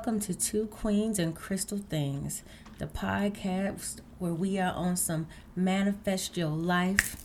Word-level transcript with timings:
welcome 0.00 0.18
to 0.18 0.32
Two 0.32 0.64
Queens 0.68 1.18
and 1.18 1.36
Crystal 1.36 1.76
Things, 1.76 2.42
the 2.78 2.86
podcast 2.86 4.00
where 4.18 4.32
we 4.32 4.58
are 4.58 4.72
on 4.72 4.96
some 4.96 5.26
manifest 5.54 6.38
your 6.38 6.48
life, 6.48 7.16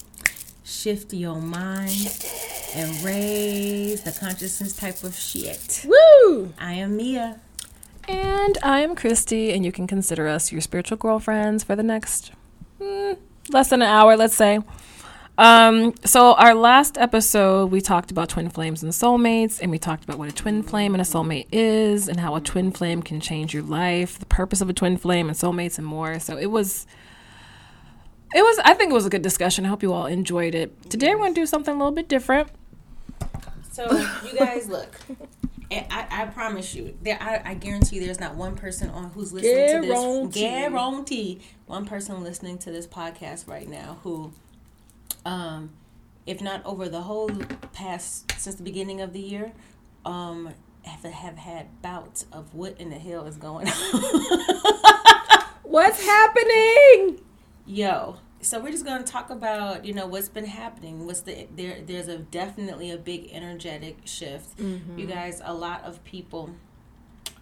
shift 0.62 1.14
your 1.14 1.40
mind, 1.40 2.22
and 2.76 3.02
raise 3.02 4.02
the 4.02 4.12
consciousness 4.12 4.76
type 4.76 5.06
of 5.06 5.16
shit. 5.16 5.86
Woo! 5.88 6.54
I 6.60 6.74
am 6.74 6.98
Mia. 6.98 7.40
And 8.10 8.58
I 8.62 8.82
am 8.82 8.94
Christie, 8.94 9.54
and 9.54 9.64
you 9.64 9.72
can 9.72 9.88
consider 9.88 10.28
us 10.28 10.52
your 10.52 10.60
spiritual 10.60 10.98
girlfriends 10.98 11.64
for 11.64 11.78
the 11.78 11.84
next 11.84 12.34
mm, 12.82 13.18
less 13.52 13.70
than 13.70 13.84
an 13.84 13.88
hour, 13.88 14.18
let's 14.18 14.36
say. 14.36 14.60
Um, 15.38 15.94
so 16.06 16.34
our 16.36 16.56
last 16.56 16.98
episode, 16.98 17.72
we 17.72 17.82
talked 17.82 18.10
about 18.10 18.30
twin 18.30 18.50
flames 18.50 18.84
and 18.84 18.94
soulmates, 18.94 19.60
and 19.62 19.70
we 19.70 19.78
talked 19.78 20.04
about 20.04 20.18
what 20.18 20.30
a 20.30 20.32
twin 20.32 20.64
flame 20.64 20.94
and 20.94 21.02
a 21.02 21.06
soulmate 21.06 21.48
is, 21.52 22.08
and 22.08 22.20
how 22.20 22.36
a 22.36 22.42
twin 22.42 22.72
flame 22.72 23.02
can 23.02 23.20
change 23.20 23.54
your 23.54 23.64
life, 23.64 24.18
the 24.18 24.26
purpose 24.26 24.62
of 24.62 24.70
a 24.70 24.74
twin 24.74 24.98
flame 24.98 25.28
and 25.28 25.38
soulmates, 25.38 25.78
and 25.78 25.86
more. 25.86 26.20
So 26.20 26.38
it 26.38 26.48
was, 26.48 26.88
it 28.34 28.42
was. 28.42 28.60
I 28.64 28.74
think 28.76 28.92
it 28.92 28.94
was 28.94 29.06
a 29.06 29.10
good 29.10 29.24
discussion. 29.24 29.66
I 29.66 29.70
hope 29.70 29.84
you 29.84 29.92
all 29.92 30.06
enjoyed 30.06 30.56
it. 30.56 30.90
Today 30.90 31.10
we're 31.10 31.22
going 31.22 31.34
to 31.34 31.42
do 31.42 31.46
something 31.46 31.76
a 31.76 31.78
little 31.78 31.92
bit 31.92 32.08
different. 32.08 32.50
So 33.72 33.92
you 34.26 34.38
guys 34.38 34.70
look. 34.70 34.96
And 35.72 35.86
I, 35.92 36.08
I 36.12 36.26
promise 36.28 36.76
you, 36.76 36.96
there 37.02 37.18
I, 37.20 37.42
I 37.44 37.54
guarantee 37.56 38.00
there's 38.00 38.20
not 38.20 38.36
one 38.36 38.56
person 38.56 38.90
on 38.92 39.10
who's 39.10 39.34
listening 39.34 39.82
to 39.82 39.88
this 39.88 40.42
guarantee 40.42 41.42
one 41.66 41.86
person 41.86 42.24
listening 42.24 42.60
to 42.60 42.72
this 42.72 42.86
podcast 42.86 43.50
right 43.50 43.68
now 43.68 43.98
who 44.04 44.32
um 45.26 45.72
if 46.26 46.42
not 46.42 46.66
over 46.66 46.90
the 46.90 47.02
whole 47.02 47.30
past 47.74 48.32
since 48.40 48.56
the 48.56 48.64
beginning 48.64 49.02
of 49.02 49.14
the 49.14 49.20
year, 49.20 49.54
um 50.06 50.54
have 50.84 51.04
have 51.04 51.38
had 51.38 51.82
bouts 51.82 52.26
of 52.32 52.54
what 52.54 52.80
in 52.80 52.90
the 52.90 53.00
hell 53.00 53.26
is 53.26 53.38
going 53.38 53.68
on. 53.68 53.74
What's 55.64 56.02
happening? 56.06 57.22
Yo, 57.66 58.18
so 58.42 58.60
we're 58.60 58.72
just 58.72 58.86
going 58.86 59.04
to 59.04 59.12
talk 59.12 59.30
about 59.32 59.84
you 59.84 59.94
know 59.94 60.06
what's 60.06 60.30
been 60.30 60.46
happening. 60.46 61.06
What's 61.06 61.22
the 61.22 61.48
there? 61.56 61.82
There's 61.86 62.08
a 62.08 62.20
definitely 62.20 62.92
a 62.92 62.98
big 62.98 63.30
energetic 63.32 63.98
shift. 64.06 64.60
You 64.98 65.08
guys, 65.08 65.42
a 65.44 65.54
lot 65.54 65.84
of 65.84 66.04
people 66.04 66.52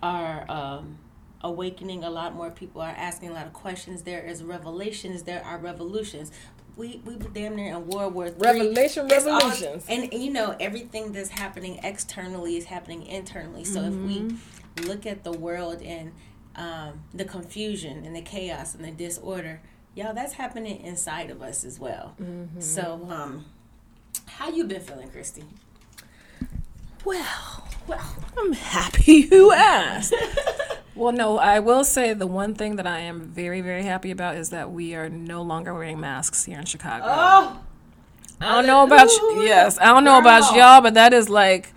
are 0.01 0.49
um, 0.49 0.97
awakening. 1.41 2.03
A 2.03 2.09
lot 2.09 2.33
more 2.33 2.49
people 2.49 2.81
are 2.81 2.95
asking 2.95 3.29
a 3.29 3.33
lot 3.33 3.45
of 3.45 3.53
questions. 3.53 4.03
There 4.03 4.21
is 4.25 4.41
revelations. 4.43 5.23
There 5.23 5.43
are 5.45 5.57
revolutions. 5.57 6.31
We 6.75 7.01
we 7.05 7.15
were 7.15 7.29
damn 7.29 7.55
near 7.55 7.75
in 7.75 7.87
World 7.87 8.13
War 8.15 8.29
Three. 8.29 8.39
Revelation, 8.47 9.07
It's 9.09 9.25
revolutions. 9.25 9.85
and, 9.87 10.11
and 10.11 10.23
you 10.23 10.31
know 10.31 10.55
everything 10.59 11.11
that's 11.11 11.29
happening 11.29 11.79
externally 11.83 12.57
is 12.57 12.65
happening 12.65 13.05
internally. 13.05 13.63
So 13.63 13.81
if 13.83 13.93
we 13.93 14.19
Mm-hmm. 14.21 14.87
look 14.87 15.05
at 15.05 15.23
the 15.23 15.31
world 15.31 15.81
and 15.83 16.11
um, 16.55 17.03
the 17.13 17.25
confusion 17.25 18.03
and 18.05 18.15
the 18.15 18.21
chaos 18.21 18.73
and 18.73 18.83
the 18.83 18.91
disorder, 18.91 19.61
y'all, 19.95 20.13
that's 20.15 20.33
happening 20.33 20.81
inside 20.81 21.29
of 21.29 21.41
us 21.43 21.63
as 21.63 21.79
well. 21.79 22.15
Mm-hmm. 22.21 22.59
So, 22.59 23.07
um, 23.09 23.45
how 24.25 24.49
you 24.49 24.63
been 24.63 24.81
feeling, 24.81 25.09
Christie? 25.09 25.43
Well, 27.05 27.67
well, 27.85 28.15
I'm 28.37 28.53
happy 28.53 29.27
you 29.31 29.51
asked. 29.51 30.13
well, 30.95 31.11
no, 31.11 31.37
I 31.37 31.59
will 31.59 31.83
say 31.83 32.13
the 32.13 32.27
one 32.27 32.53
thing 32.53 32.75
that 32.75 32.87
I 32.87 32.99
am 32.99 33.21
very, 33.21 33.61
very 33.61 33.83
happy 33.83 34.11
about 34.11 34.35
is 34.35 34.51
that 34.51 34.71
we 34.71 34.95
are 34.95 35.09
no 35.09 35.41
longer 35.41 35.73
wearing 35.73 35.99
masks 35.99 36.45
here 36.45 36.59
in 36.59 36.65
Chicago. 36.65 37.05
Oh, 37.07 37.59
I 38.39 38.55
don't 38.55 38.67
know 38.67 38.83
about 38.83 39.09
you. 39.09 39.43
Yes, 39.43 39.79
I 39.79 39.85
don't 39.85 40.03
know 40.03 40.19
about 40.19 40.55
y'all, 40.55 40.81
but 40.81 40.93
that 40.95 41.13
is 41.13 41.29
like, 41.29 41.73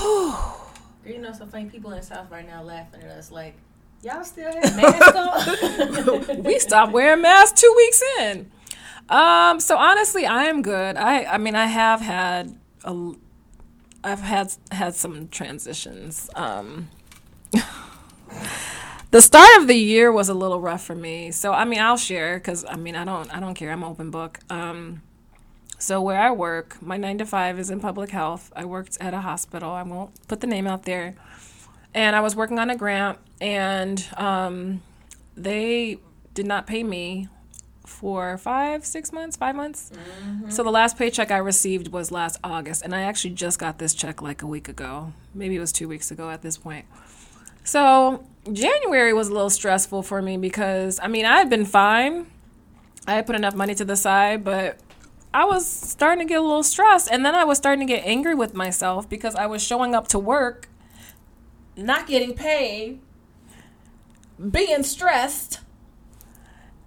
you 0.00 1.18
know, 1.18 1.32
so 1.32 1.46
funny 1.46 1.66
people 1.66 1.90
in 1.92 1.98
the 1.98 2.02
South 2.02 2.30
right 2.30 2.46
now 2.46 2.62
laughing 2.62 3.02
at 3.02 3.10
us 3.10 3.30
like, 3.30 3.54
y'all 4.02 4.24
still 4.24 4.52
have 4.52 4.76
masks 4.76 6.28
on? 6.28 6.42
we 6.44 6.58
stopped 6.58 6.92
wearing 6.92 7.22
masks 7.22 7.60
two 7.60 7.72
weeks 7.76 8.02
in. 8.20 8.50
Um, 9.08 9.60
so 9.60 9.76
honestly, 9.76 10.26
I 10.26 10.44
am 10.44 10.62
good. 10.62 10.96
I, 10.96 11.24
I 11.24 11.38
mean, 11.38 11.54
I 11.54 11.66
have 11.66 12.00
had 12.00 12.56
a, 12.84 13.12
I've 14.02 14.20
had 14.20 14.54
had 14.70 14.94
some 14.94 15.28
transitions. 15.28 16.30
Um, 16.34 16.88
the 19.14 19.22
start 19.22 19.48
of 19.58 19.68
the 19.68 19.76
year 19.76 20.10
was 20.10 20.28
a 20.28 20.34
little 20.34 20.60
rough 20.60 20.82
for 20.82 20.96
me. 20.96 21.30
So 21.30 21.52
I 21.52 21.64
mean, 21.64 21.78
I'll 21.78 21.96
share 21.96 22.36
because 22.36 22.64
I 22.64 22.74
mean, 22.74 22.96
I 22.96 23.04
don't, 23.04 23.32
I 23.32 23.38
don't 23.38 23.54
care. 23.54 23.70
I'm 23.70 23.84
open 23.84 24.10
book. 24.10 24.40
Um, 24.50 25.02
so 25.78 26.02
where 26.02 26.18
I 26.18 26.32
work, 26.32 26.82
my 26.82 26.96
nine 26.96 27.18
to 27.18 27.24
five 27.24 27.60
is 27.60 27.70
in 27.70 27.78
public 27.78 28.10
health. 28.10 28.52
I 28.56 28.64
worked 28.64 28.98
at 29.00 29.14
a 29.14 29.20
hospital. 29.20 29.70
I 29.70 29.84
won't 29.84 30.26
put 30.26 30.40
the 30.40 30.48
name 30.48 30.66
out 30.66 30.82
there. 30.82 31.14
And 31.94 32.16
I 32.16 32.22
was 32.22 32.34
working 32.34 32.58
on 32.58 32.70
a 32.70 32.76
grant, 32.76 33.20
and 33.40 34.04
um, 34.16 34.82
they 35.36 35.98
did 36.32 36.46
not 36.48 36.66
pay 36.66 36.82
me 36.82 37.28
for 37.86 38.36
five, 38.36 38.84
six 38.84 39.12
months, 39.12 39.36
five 39.36 39.54
months. 39.54 39.92
So 40.48 40.64
the 40.64 40.72
last 40.72 40.98
paycheck 40.98 41.30
I 41.30 41.36
received 41.36 41.92
was 41.92 42.10
last 42.10 42.40
August, 42.42 42.82
and 42.82 42.92
I 42.92 43.02
actually 43.02 43.34
just 43.34 43.60
got 43.60 43.78
this 43.78 43.94
check 43.94 44.20
like 44.20 44.42
a 44.42 44.46
week 44.48 44.68
ago. 44.68 45.12
Maybe 45.32 45.54
it 45.54 45.60
was 45.60 45.70
two 45.70 45.86
weeks 45.86 46.10
ago 46.10 46.30
at 46.30 46.42
this 46.42 46.58
point. 46.58 46.86
So 47.62 48.26
January 48.52 49.12
was 49.12 49.28
a 49.28 49.32
little 49.32 49.50
stressful 49.50 50.02
for 50.02 50.20
me 50.20 50.36
because 50.36 51.00
I 51.02 51.08
mean 51.08 51.24
I 51.24 51.38
had 51.38 51.48
been 51.48 51.64
fine. 51.64 52.26
I 53.06 53.14
had 53.14 53.26
put 53.26 53.36
enough 53.36 53.54
money 53.54 53.74
to 53.74 53.84
the 53.84 53.96
side, 53.96 54.44
but 54.44 54.78
I 55.32 55.44
was 55.44 55.66
starting 55.66 56.26
to 56.26 56.32
get 56.32 56.38
a 56.38 56.42
little 56.42 56.62
stressed, 56.62 57.10
and 57.10 57.24
then 57.26 57.34
I 57.34 57.44
was 57.44 57.58
starting 57.58 57.86
to 57.86 57.92
get 57.92 58.06
angry 58.06 58.34
with 58.34 58.54
myself 58.54 59.08
because 59.08 59.34
I 59.34 59.46
was 59.46 59.62
showing 59.62 59.94
up 59.94 60.08
to 60.08 60.18
work, 60.18 60.68
not 61.76 62.06
getting 62.06 62.34
paid, 62.34 63.00
being 64.50 64.84
stressed, 64.84 65.60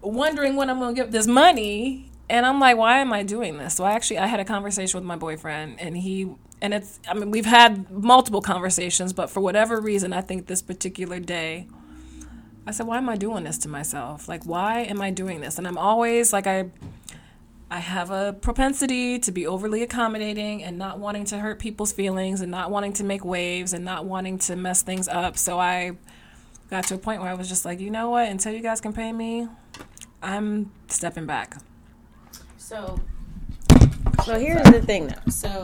wondering 0.02 0.56
when 0.56 0.70
I'm 0.70 0.80
gonna 0.80 0.94
get 0.94 1.12
this 1.12 1.28
money. 1.28 2.10
And 2.30 2.46
I'm 2.46 2.60
like, 2.60 2.78
why 2.78 3.00
am 3.00 3.14
I 3.14 3.24
doing 3.24 3.58
this? 3.58 3.76
So 3.76 3.86
I 3.86 3.94
actually 3.94 4.18
I 4.18 4.28
had 4.28 4.40
a 4.40 4.46
conversation 4.46 4.98
with 4.98 5.06
my 5.06 5.16
boyfriend 5.16 5.80
and 5.80 5.98
he 5.98 6.36
and 6.62 6.74
it's 6.74 7.00
I 7.08 7.14
mean, 7.14 7.32
we've 7.32 7.46
had 7.46 7.90
multiple 7.92 8.42
conversations, 8.42 9.14
but 9.14 9.30
for 9.30 9.42
whatever 9.42 9.80
reason, 9.80 10.14
I 10.14 10.22
think 10.22 10.48
this 10.48 10.62
particular 10.62 11.20
day 11.20 11.68
I 12.66 12.72
said, 12.72 12.86
why 12.86 12.98
am 12.98 13.08
I 13.08 13.16
doing 13.16 13.46
this 13.46 13.58
to 13.60 13.70
myself? 13.70 14.28
Like 14.28 14.44
why 14.46 14.82
am 14.82 15.02
I 15.02 15.12
doing 15.12 15.42
this? 15.42 15.58
And 15.58 15.68
I'm 15.68 15.78
always 15.78 16.34
like 16.34 16.48
I 16.48 16.70
I 17.70 17.80
have 17.80 18.12
a 18.12 18.34
propensity 18.34 19.20
to 19.20 19.32
be 19.32 19.46
overly 19.46 19.84
accommodating 19.84 20.64
and 20.64 20.78
not 20.78 21.00
wanting 21.00 21.26
to 21.26 21.40
hurt 21.40 21.60
people's 21.60 21.92
feelings 21.92 22.40
and 22.40 22.50
not 22.50 22.72
wanting 22.72 22.94
to 22.94 23.04
make 23.04 23.26
waves 23.26 23.74
and 23.74 23.84
not 23.84 24.06
wanting 24.06 24.38
to 24.40 24.56
mess 24.56 24.82
things 24.82 25.10
up. 25.10 25.38
So 25.38 25.60
I 25.60 25.98
got 26.70 26.86
to 26.86 26.96
a 26.96 26.98
point 26.98 27.22
where 27.22 27.30
I 27.30 27.34
was 27.34 27.50
just 27.50 27.66
like, 27.66 27.80
you 27.80 27.90
know 27.90 28.10
what? 28.10 28.30
Until 28.30 28.54
you 28.54 28.62
guys 28.62 28.80
can 28.80 28.94
pay 28.94 29.12
me, 29.12 29.48
I'm 30.22 30.72
stepping 30.88 31.26
back. 31.26 31.58
So, 32.58 33.00
so 34.26 34.40
here's 34.40 34.64
the 34.64 34.82
thing, 34.82 35.08
though. 35.08 35.32
So, 35.32 35.64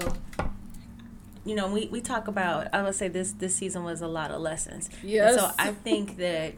you 1.46 1.56
know, 1.56 1.68
we, 1.72 1.88
we 1.88 2.02
talk 2.02 2.28
about. 2.28 2.68
I 2.74 2.82
would 2.84 2.96
say 2.96 3.08
this 3.08 3.32
this 3.34 3.56
season 3.56 3.84
was 3.84 4.02
a 4.02 4.08
lot 4.08 4.32
of 4.32 4.42
lessons. 4.42 4.90
And 5.02 5.10
Yes. 5.10 5.36
So 5.36 5.52
I 5.60 5.72
think 5.72 6.18
that, 6.18 6.54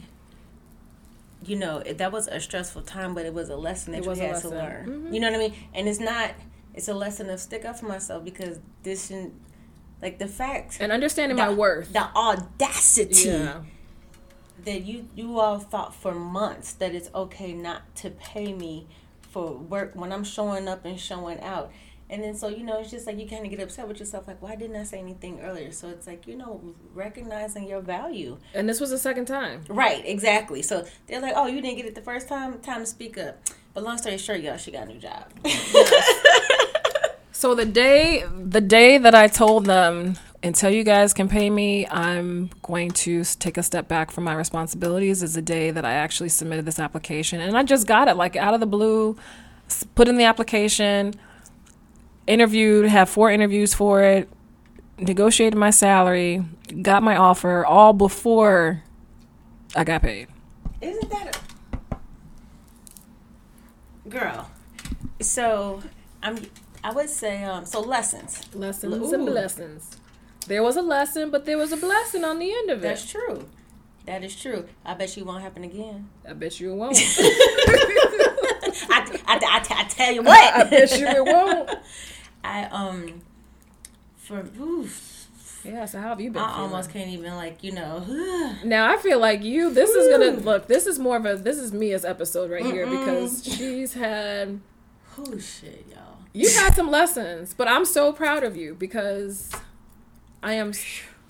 you 1.44 1.56
know, 1.56 1.78
it, 1.79 1.97
that 1.97 2.12
was 2.12 2.28
a 2.28 2.40
stressful 2.40 2.84
time, 2.84 3.13
but 3.13 3.25
it 3.25 3.34
was 3.34 3.50
a 3.50 3.56
lesson 3.57 3.94
that 3.94 4.00
It 4.00 4.06
you 4.06 4.12
had 4.12 4.41
to 4.41 4.50
learn. 4.50 4.88
Mm-hmm. 4.88 5.13
You 5.13 5.19
know 5.19 5.31
what 5.31 5.35
I 5.35 5.40
mean? 5.50 5.53
And 5.74 5.88
it's 5.88 6.00
not. 6.00 6.31
It's 6.74 6.88
a 6.90 6.94
lesson 6.94 7.29
of 7.29 7.40
stick 7.40 7.63
up 7.66 7.79
for 7.79 7.85
myself 7.88 8.24
because 8.24 8.59
this 8.84 9.07
shouldn't. 9.07 9.34
Like 10.01 10.19
the 10.19 10.28
fact 10.28 10.78
And 10.81 10.91
understanding 10.91 11.38
the, 11.38 11.45
my 11.45 11.53
worth. 11.53 11.91
the 11.94 12.03
audacity 12.16 13.29
Yeah. 13.29 13.62
that 14.66 14.83
you 14.83 15.07
you 15.15 15.39
all 15.39 15.57
thought 15.57 15.95
for 15.95 16.13
months 16.13 16.74
that 16.74 16.94
it's 16.94 17.10
okay 17.15 17.54
not 17.54 17.95
to 17.98 18.10
pay 18.12 18.54
me 18.54 18.88
for 19.21 19.54
work 19.54 19.92
when 19.95 20.12
I'm 20.12 20.25
showing 20.25 20.68
up 20.68 20.83
and 20.86 21.00
showing 21.00 21.39
out. 21.39 21.71
And 22.10 22.24
then 22.24 22.36
so 22.36 22.48
you 22.48 22.63
know 22.63 22.80
it's 22.80 22.92
just 22.92 23.07
like 23.07 23.18
you 23.18 23.28
kind 23.28 23.44
of 23.44 23.50
get 23.50 23.60
upset 23.60 23.88
with 23.88 24.00
yourself 24.00 24.28
like 24.28 24.42
why 24.42 24.56
didn't 24.56 24.75
I 24.75 24.84
say 24.84 25.00
anything 25.00 25.40
earlier? 25.42 25.72
So 25.72 25.90
it's 25.90 26.06
like 26.06 26.28
you 26.28 26.36
know 26.36 26.62
recognizing 26.94 27.68
your 27.68 27.81
value. 27.81 28.38
And 28.54 28.69
this 28.69 28.80
was 28.80 28.92
the 28.92 29.00
second 29.00 29.25
time. 29.25 29.63
Right, 29.69 30.04
exactly. 30.06 30.62
So 30.62 30.86
they're 31.07 31.22
like, 31.22 31.34
"Oh, 31.36 31.48
you 31.48 31.62
didn't 31.62 31.78
get 31.78 31.86
it 31.86 31.96
the 31.96 32.02
first 32.02 32.28
time. 32.28 32.60
Time 32.60 32.81
to 32.81 32.86
speak 32.86 33.18
up." 33.18 33.42
But 33.74 33.84
long 33.84 33.98
story 33.98 34.18
short, 34.18 34.42
y'all, 34.42 34.57
she 34.57 34.72
got 34.72 34.84
a 34.84 34.94
new 34.94 35.00
job. 35.00 35.31
So 37.38 37.54
the 37.54 37.66
day 37.66 38.24
the 38.34 38.62
day 38.62 38.98
that 38.98 39.13
I 39.13 39.28
told 39.28 39.66
them 39.66 40.16
until 40.42 40.69
you 40.69 40.86
guys 40.86 41.13
can 41.13 41.28
pay 41.28 41.50
me, 41.50 41.86
I'm 41.88 42.50
going 42.62 42.92
to 42.92 43.25
take 43.25 43.58
a 43.58 43.62
step 43.62 43.90
back 43.90 44.10
from 44.10 44.24
my 44.24 44.34
responsibilities 44.34 45.22
is 45.22 45.34
the 45.34 45.42
day 45.42 45.69
that 45.69 45.84
I 45.84 45.94
actually 45.96 46.30
submitted 46.30 46.66
this 46.66 46.80
application 46.80 47.42
and 47.42 47.58
I 47.58 47.63
just 47.63 47.88
got 47.88 48.08
it 48.08 48.16
like 48.16 48.38
out 48.38 48.54
of 48.54 48.62
the 48.62 48.66
blue, 48.66 49.18
put 49.96 50.08
in 50.08 50.16
the 50.16 50.24
application, 50.24 51.13
interviewed, 52.27 52.88
had 52.88 53.10
four 53.10 53.31
interviews 53.31 53.74
for 53.74 54.01
it, 54.04 54.30
negotiated 54.98 55.57
my 55.57 55.69
salary, 55.69 56.44
got 56.81 57.04
my 57.04 57.16
offer 57.16 57.66
all 57.66 57.94
before 57.94 58.83
I 59.75 59.83
got 59.83 60.01
paid. 60.01 60.27
Isn't 60.81 61.10
that 61.10 61.42
a 64.06 64.10
girl? 64.10 64.50
So 65.22 65.81
I'm. 66.22 66.39
I 66.83 66.92
would 66.92 67.10
say 67.10 67.44
um. 67.44 67.66
So 67.66 67.81
lessons. 67.81 68.44
Lessons 68.54 69.12
and 69.12 69.25
blessings. 69.25 69.98
There 70.48 70.62
was 70.62 70.75
a 70.75 70.81
lesson, 70.81 71.31
but 71.31 71.45
there 71.45 71.57
was 71.57 71.72
a 71.72 71.77
blessing 71.77 72.24
on 72.24 72.38
the 72.39 72.54
end 72.54 72.69
of 72.69 72.80
it. 72.80 72.81
That's 72.83 73.10
true. 73.10 73.48
That 74.06 74.24
is 74.24 74.39
true. 74.39 74.68
I 74.86 74.94
bet 74.94 75.18
you 75.18 75.25
won't 75.25 75.42
happen 75.42 75.63
again. 75.63 76.10
I 76.30 76.33
bet 76.33 76.60
you 76.60 76.72
it 76.72 76.75
won't. 76.75 76.95
I, 78.88 79.19
I, 79.25 79.39
I, 79.42 79.66
I 79.72 79.83
tell 79.86 80.13
you 80.13 80.22
what. 80.22 80.54
I 80.56 80.63
bet 80.69 81.00
you 81.00 81.07
it 81.07 81.25
won't. 81.25 81.72
I 82.45 82.65
um 82.71 83.21
for 84.18 84.44
oof, 84.59 85.27
Yeah, 85.63 85.86
so 85.86 86.00
how 86.00 86.09
have 86.09 86.21
you 86.21 86.31
been? 86.31 86.42
I 86.42 86.47
feeling? 86.47 86.62
almost 86.62 86.89
can't 86.92 87.09
even 87.09 87.36
like 87.36 87.63
you 87.63 87.71
know. 87.74 88.03
Now 88.63 88.92
I 88.92 88.97
feel 88.97 89.19
like 89.19 89.44
you. 89.44 89.74
This 89.74 89.89
is 89.92 90.09
gonna 90.09 90.31
look. 90.42 90.68
This 90.68 90.86
is 90.88 90.97
more 91.00 91.18
of 91.18 91.25
a. 91.25 91.36
This 91.36 91.57
is 91.57 91.71
Mia's 91.74 92.06
episode 92.06 92.50
right 92.51 92.65
here 92.65 92.86
because 92.88 93.44
she's 93.44 93.94
had. 93.94 94.59
oh 95.18 95.38
shit, 95.38 95.86
y'all. 95.92 96.18
You've 96.33 96.56
had 96.56 96.75
some 96.75 96.89
lessons, 96.92 97.53
but 97.53 97.68
I'm 97.68 97.86
so 97.86 98.12
proud 98.12 98.44
of 98.44 98.57
you 98.57 98.75
because 98.75 99.51
I 100.44 100.53
am. 100.53 100.71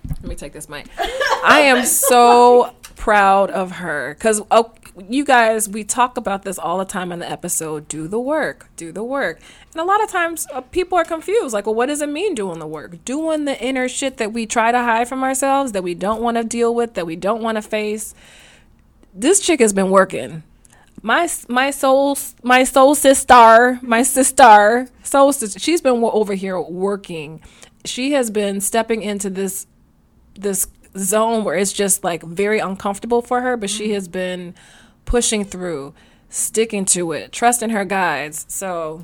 Let 0.08 0.24
me 0.24 0.36
take 0.36 0.54
this 0.54 0.70
mic. 0.70 0.88
I 0.98 1.62
am 1.66 1.86
so 1.86 2.74
proud 2.96 3.50
of 3.52 3.72
her 3.72 4.14
because 4.16 4.42
oh, 4.52 4.74
you 5.10 5.26
guys, 5.26 5.68
we 5.68 5.84
talk 5.84 6.18
about 6.18 6.44
this 6.44 6.58
all 6.58 6.78
the 6.78 6.86
time 6.86 7.12
in 7.12 7.20
the 7.20 7.30
episode. 7.30 7.88
Do 7.88 8.08
the 8.08 8.20
work, 8.20 8.70
do 8.78 8.92
the 8.92 9.04
work, 9.04 9.40
and 9.74 9.82
a 9.82 9.84
lot 9.84 10.02
of 10.02 10.10
times 10.10 10.48
uh, 10.54 10.62
people 10.62 10.98
are 10.98 11.04
confused. 11.04 11.54
Like, 11.54 11.66
well, 11.66 11.76
what 11.76 11.88
does 11.88 12.02
it 12.02 12.10
mean 12.10 12.36
doing 12.36 12.60
the 12.60 12.68
work? 12.68 13.04
Doing 13.04 13.46
the 13.46 13.62
inner 13.62 13.90
shit 13.90 14.18
that 14.18 14.32
we 14.32 14.46
try 14.46 14.72
to 14.72 14.80
hide 14.80 15.08
from 15.08 15.24
ourselves, 15.24 15.74
that 15.74 15.84
we 15.84 15.94
don't 15.96 16.22
want 16.22 16.38
to 16.38 16.44
deal 16.44 16.74
with, 16.74 16.94
that 16.94 17.06
we 17.06 17.16
don't 17.16 17.42
want 17.42 17.58
to 17.58 17.62
face. 17.62 18.16
This 19.14 19.40
chick 19.40 19.60
has 19.60 19.74
been 19.74 19.90
working 19.90 20.44
my 21.06 21.30
my 21.48 21.70
soul 21.70 22.18
my 22.42 22.64
soul 22.64 22.96
sister 22.96 23.80
my 23.84 24.02
sister 24.02 24.88
soul 25.04 25.32
sister 25.32 25.60
she's 25.60 25.80
been 25.80 26.04
over 26.04 26.34
here 26.34 26.60
working 26.60 27.40
she 27.86 28.14
has 28.14 28.32
been 28.32 28.60
stepping 28.60 29.04
into 29.04 29.30
this 29.30 29.68
this 30.34 30.66
zone 30.98 31.44
where 31.44 31.56
it's 31.56 31.74
just 31.74 32.04
like 32.04 32.24
very 32.24 32.58
uncomfortable 32.58 33.22
for 33.22 33.42
her 33.42 33.56
but 33.56 33.70
she 33.70 33.92
has 33.92 34.08
been 34.08 34.56
pushing 35.06 35.46
through 35.46 35.94
sticking 36.30 36.86
to 36.86 37.12
it 37.12 37.32
trusting 37.32 37.70
her 37.70 37.86
guides 37.86 38.46
so 38.50 39.04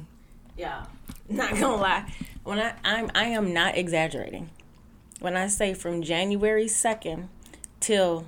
Yeah, 0.57 0.85
not 1.29 1.51
gonna 1.51 1.75
lie. 1.75 2.11
When 2.43 2.59
I 2.59 2.73
I'm 2.83 3.09
I 3.15 3.25
am 3.25 3.53
not 3.53 3.77
exaggerating. 3.77 4.49
When 5.19 5.37
I 5.37 5.47
say 5.47 5.73
from 5.73 6.01
January 6.01 6.67
second 6.67 7.29
till 7.79 8.27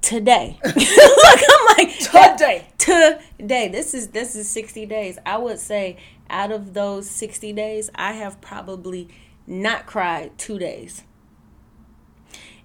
today, 0.00 0.58
like 0.64 0.76
I'm 0.76 1.76
like 1.76 1.98
Today. 1.98 2.66
Today. 2.78 3.68
This 3.68 3.92
is 3.94 4.08
this 4.08 4.34
is 4.34 4.48
sixty 4.48 4.86
days. 4.86 5.18
I 5.26 5.36
would 5.36 5.58
say 5.58 5.96
out 6.30 6.50
of 6.50 6.72
those 6.74 7.08
sixty 7.10 7.52
days, 7.52 7.90
I 7.94 8.12
have 8.12 8.40
probably 8.40 9.08
not 9.46 9.86
cried 9.86 10.38
two 10.38 10.58
days. 10.58 11.02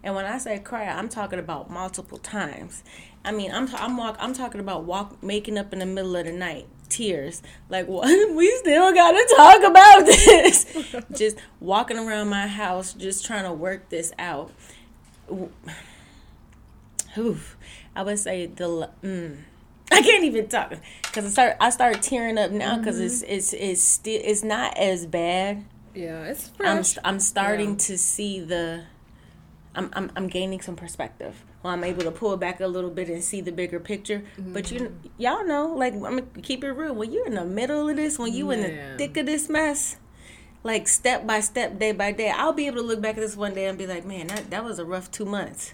And 0.04 0.16
when 0.16 0.26
I 0.26 0.38
say 0.38 0.60
cry, 0.60 0.86
I'm 0.86 1.10
talking 1.10 1.40
about 1.40 1.70
multiple 1.70 2.20
times. 2.20 2.84
I 3.26 3.32
mean, 3.32 3.52
I'm 3.52 3.68
ta- 3.68 3.80
I'm 3.84 3.98
walk 3.98 4.16
I'm 4.20 4.34
talking 4.34 4.62
about 4.62 4.84
walk 4.86 5.22
making 5.24 5.58
up 5.58 5.74
in 5.74 5.80
the 5.80 5.86
middle 5.86 6.16
of 6.16 6.26
the 6.26 6.32
night, 6.32 6.68
tears. 6.90 7.42
Like 7.70 7.88
what? 7.90 8.36
We 8.36 8.56
still 8.58 8.94
got 8.94 9.12
to 9.12 9.34
talk 9.36 9.64
about 9.64 10.06
this. 10.06 10.66
just 11.18 11.38
walking 11.60 11.98
around 11.98 12.30
my 12.30 12.48
house, 12.48 12.94
just 12.94 13.26
trying 13.26 13.44
to 13.46 13.54
work 13.54 13.90
this 13.90 14.14
out. 14.20 14.52
Oof. 17.18 17.58
I 17.96 18.04
would 18.04 18.20
say 18.20 18.46
the 18.48 18.90
mm, 19.04 19.38
I 19.92 20.02
can't 20.02 20.24
even 20.26 20.48
talk 20.50 20.74
because 21.04 21.26
I 21.26 21.30
start 21.30 21.58
I 21.62 21.70
start 21.70 22.02
tearing 22.02 22.38
up 22.38 22.52
now 22.52 22.78
because 22.78 23.00
it's 23.00 23.22
it's 23.22 23.54
it's 23.54 23.82
still 23.82 24.20
it's 24.24 24.44
not 24.44 24.78
as 24.78 25.06
bad. 25.06 25.64
yeah 25.94 26.24
it's 26.26 26.52
I'm 26.60 26.84
I'm 27.06 27.20
starting 27.22 27.72
Yeah. 27.72 27.78
to 27.78 27.98
see 27.98 28.42
the 28.42 28.84
I'm, 29.76 29.90
I'm 29.94 30.12
I'm 30.16 30.28
gaining 30.28 30.62
some 30.62 30.76
perspective. 30.76 31.44
Well, 31.62 31.74
I'm 31.74 31.84
able 31.84 32.04
to 32.04 32.12
pull 32.12 32.38
back 32.38 32.60
a 32.60 32.68
little 32.68 32.90
bit 32.90 33.10
and 33.10 33.24
see 33.24 33.42
the 33.42 33.52
bigger 33.52 33.80
picture. 33.80 34.24
But 34.38 34.72
you 34.72 34.98
y'all 35.18 35.46
know, 35.46 35.68
like 35.68 35.94
I'm 35.94 36.02
gonna 36.02 36.22
keep 36.42 36.64
it 36.64 36.72
real. 36.72 36.94
When 36.94 37.12
you're 37.12 37.28
in 37.28 37.36
the 37.36 37.46
middle 37.46 37.90
of 37.90 37.96
this, 37.96 38.18
when 38.18 38.34
you 38.34 38.52
in 38.52 38.62
the 38.62 38.98
thick 38.98 39.18
of 39.18 39.26
this 39.26 39.50
mess, 39.50 39.98
like 40.64 40.88
step 40.88 41.28
by 41.28 41.42
step, 41.42 41.78
day 41.78 41.92
by 41.92 42.12
day, 42.12 42.30
I'll 42.30 42.54
be 42.54 42.68
able 42.68 42.78
to 42.78 42.88
look 42.88 43.02
back 43.02 43.18
at 43.18 43.22
this 43.22 43.36
one 43.36 43.54
day 43.54 43.66
and 43.66 43.78
be 43.78 43.86
like, 43.86 44.06
man, 44.06 44.28
that 44.28 44.50
that 44.50 44.64
was 44.64 44.80
a 44.80 44.86
rough 44.86 45.12
two 45.12 45.26
months. 45.26 45.74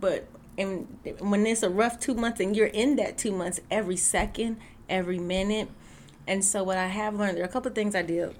But 0.00 0.26
and 0.58 0.98
when 1.18 1.46
it's 1.46 1.62
a 1.62 1.70
rough 1.70 1.98
two 1.98 2.14
months 2.14 2.40
and 2.40 2.56
you're 2.56 2.66
in 2.66 2.96
that 2.96 3.18
two 3.18 3.32
months 3.32 3.60
every 3.70 3.96
second, 3.96 4.58
every 4.88 5.18
minute, 5.18 5.68
and 6.26 6.44
so 6.44 6.62
what 6.62 6.76
I 6.76 6.86
have 6.86 7.14
learned, 7.14 7.36
there 7.36 7.44
are 7.44 7.48
a 7.48 7.52
couple 7.52 7.70
of 7.70 7.74
things 7.74 7.94
I 7.94 8.02
did 8.02 8.34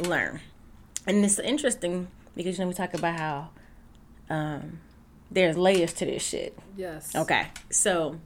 learn, 0.00 0.40
and 1.06 1.24
it's 1.24 1.38
interesting 1.38 2.08
because 2.34 2.58
you 2.58 2.64
know 2.64 2.68
we 2.68 2.74
talk 2.74 2.92
about 2.92 3.18
how 3.18 3.50
um, 4.28 4.80
there's 5.30 5.56
layers 5.56 5.92
to 5.94 6.04
this 6.04 6.22
shit. 6.26 6.58
yes 6.76 7.14
Okay, 7.14 7.48
so 7.70 8.18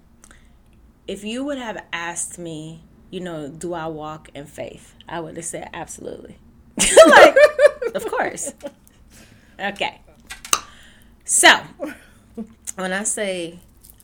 if 1.07 1.25
you 1.25 1.45
would 1.45 1.59
have 1.59 1.85
asked 1.93 2.39
me, 2.39 2.83
you 3.11 3.21
know, 3.21 3.49
do 3.49 3.75
I 3.75 3.87
walk 3.89 4.29
in 4.35 4.47
faith? 4.47 4.95
I 5.09 5.21
would 5.21 5.37
have 5.37 5.45
said 5.45 5.69
absolutely. 5.73 6.39
like, 7.09 7.37
of 7.95 8.07
course. 8.07 8.55
Okay. 9.59 10.01
So, 11.25 11.61
when 12.77 12.93
I 12.93 13.03
say 13.03 13.59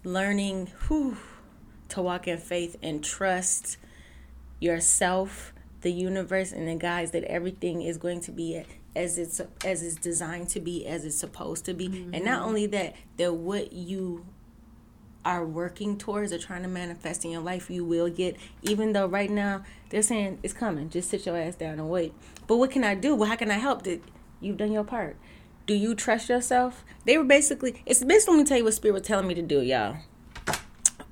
learning 0.04 0.70
whew, 0.86 1.16
to 1.90 2.02
walk 2.02 2.28
in 2.28 2.38
faith 2.38 2.76
and 2.82 3.02
trust 3.02 3.76
yourself, 4.60 5.52
the 5.82 5.92
universe, 5.92 6.52
and 6.52 6.68
the 6.68 6.74
guys 6.74 7.12
that 7.12 7.24
everything 7.24 7.82
is 7.82 7.96
going 7.98 8.20
to 8.22 8.32
be 8.32 8.64
as 8.96 9.18
it's 9.18 9.40
as 9.64 9.82
it's 9.82 9.96
designed 9.96 10.48
to 10.48 10.60
be, 10.60 10.86
as 10.86 11.04
it's 11.04 11.16
supposed 11.16 11.64
to 11.66 11.74
be, 11.74 11.86
and 11.86 12.24
not 12.24 12.38
mm-hmm. 12.38 12.48
only 12.48 12.66
that, 12.66 12.96
that 13.18 13.34
what 13.34 13.72
you 13.72 14.26
are 15.24 15.44
working 15.44 15.98
towards 15.98 16.32
or 16.32 16.38
trying 16.38 16.62
to 16.62 16.68
manifest 16.68 17.24
in 17.24 17.30
your 17.30 17.42
life, 17.42 17.68
you 17.68 17.84
will 17.84 18.08
get. 18.08 18.36
Even 18.62 18.92
though 18.92 19.06
right 19.06 19.30
now 19.30 19.62
they're 19.90 20.02
saying 20.02 20.38
it's 20.42 20.54
coming, 20.54 20.88
just 20.88 21.10
sit 21.10 21.26
your 21.26 21.36
ass 21.36 21.56
down 21.56 21.74
and 21.74 21.90
wait. 21.90 22.14
But 22.46 22.56
what 22.56 22.70
can 22.70 22.84
I 22.84 22.94
do? 22.94 23.14
Well, 23.14 23.28
how 23.28 23.36
can 23.36 23.50
I 23.50 23.58
help? 23.58 23.82
That 23.82 24.00
you've 24.40 24.56
done 24.56 24.72
your 24.72 24.84
part. 24.84 25.16
Do 25.66 25.74
you 25.74 25.94
trust 25.94 26.28
yourself? 26.28 26.84
They 27.04 27.18
were 27.18 27.24
basically. 27.24 27.82
It's 27.84 28.02
basically 28.02 28.36
let 28.36 28.42
me 28.42 28.46
tell 28.46 28.58
you 28.58 28.64
what 28.64 28.74
spirit 28.74 28.94
was 28.94 29.02
telling 29.02 29.26
me 29.26 29.34
to 29.34 29.42
do, 29.42 29.60
y'all. 29.60 29.96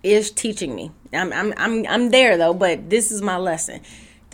Is 0.02 0.30
teaching 0.30 0.74
me. 0.74 0.90
I'm 1.12 1.32
I'm 1.32 1.52
I'm 1.56 1.86
I'm 1.86 2.10
there 2.10 2.36
though, 2.36 2.54
but 2.54 2.88
this 2.88 3.10
is 3.10 3.20
my 3.20 3.36
lesson. 3.36 3.80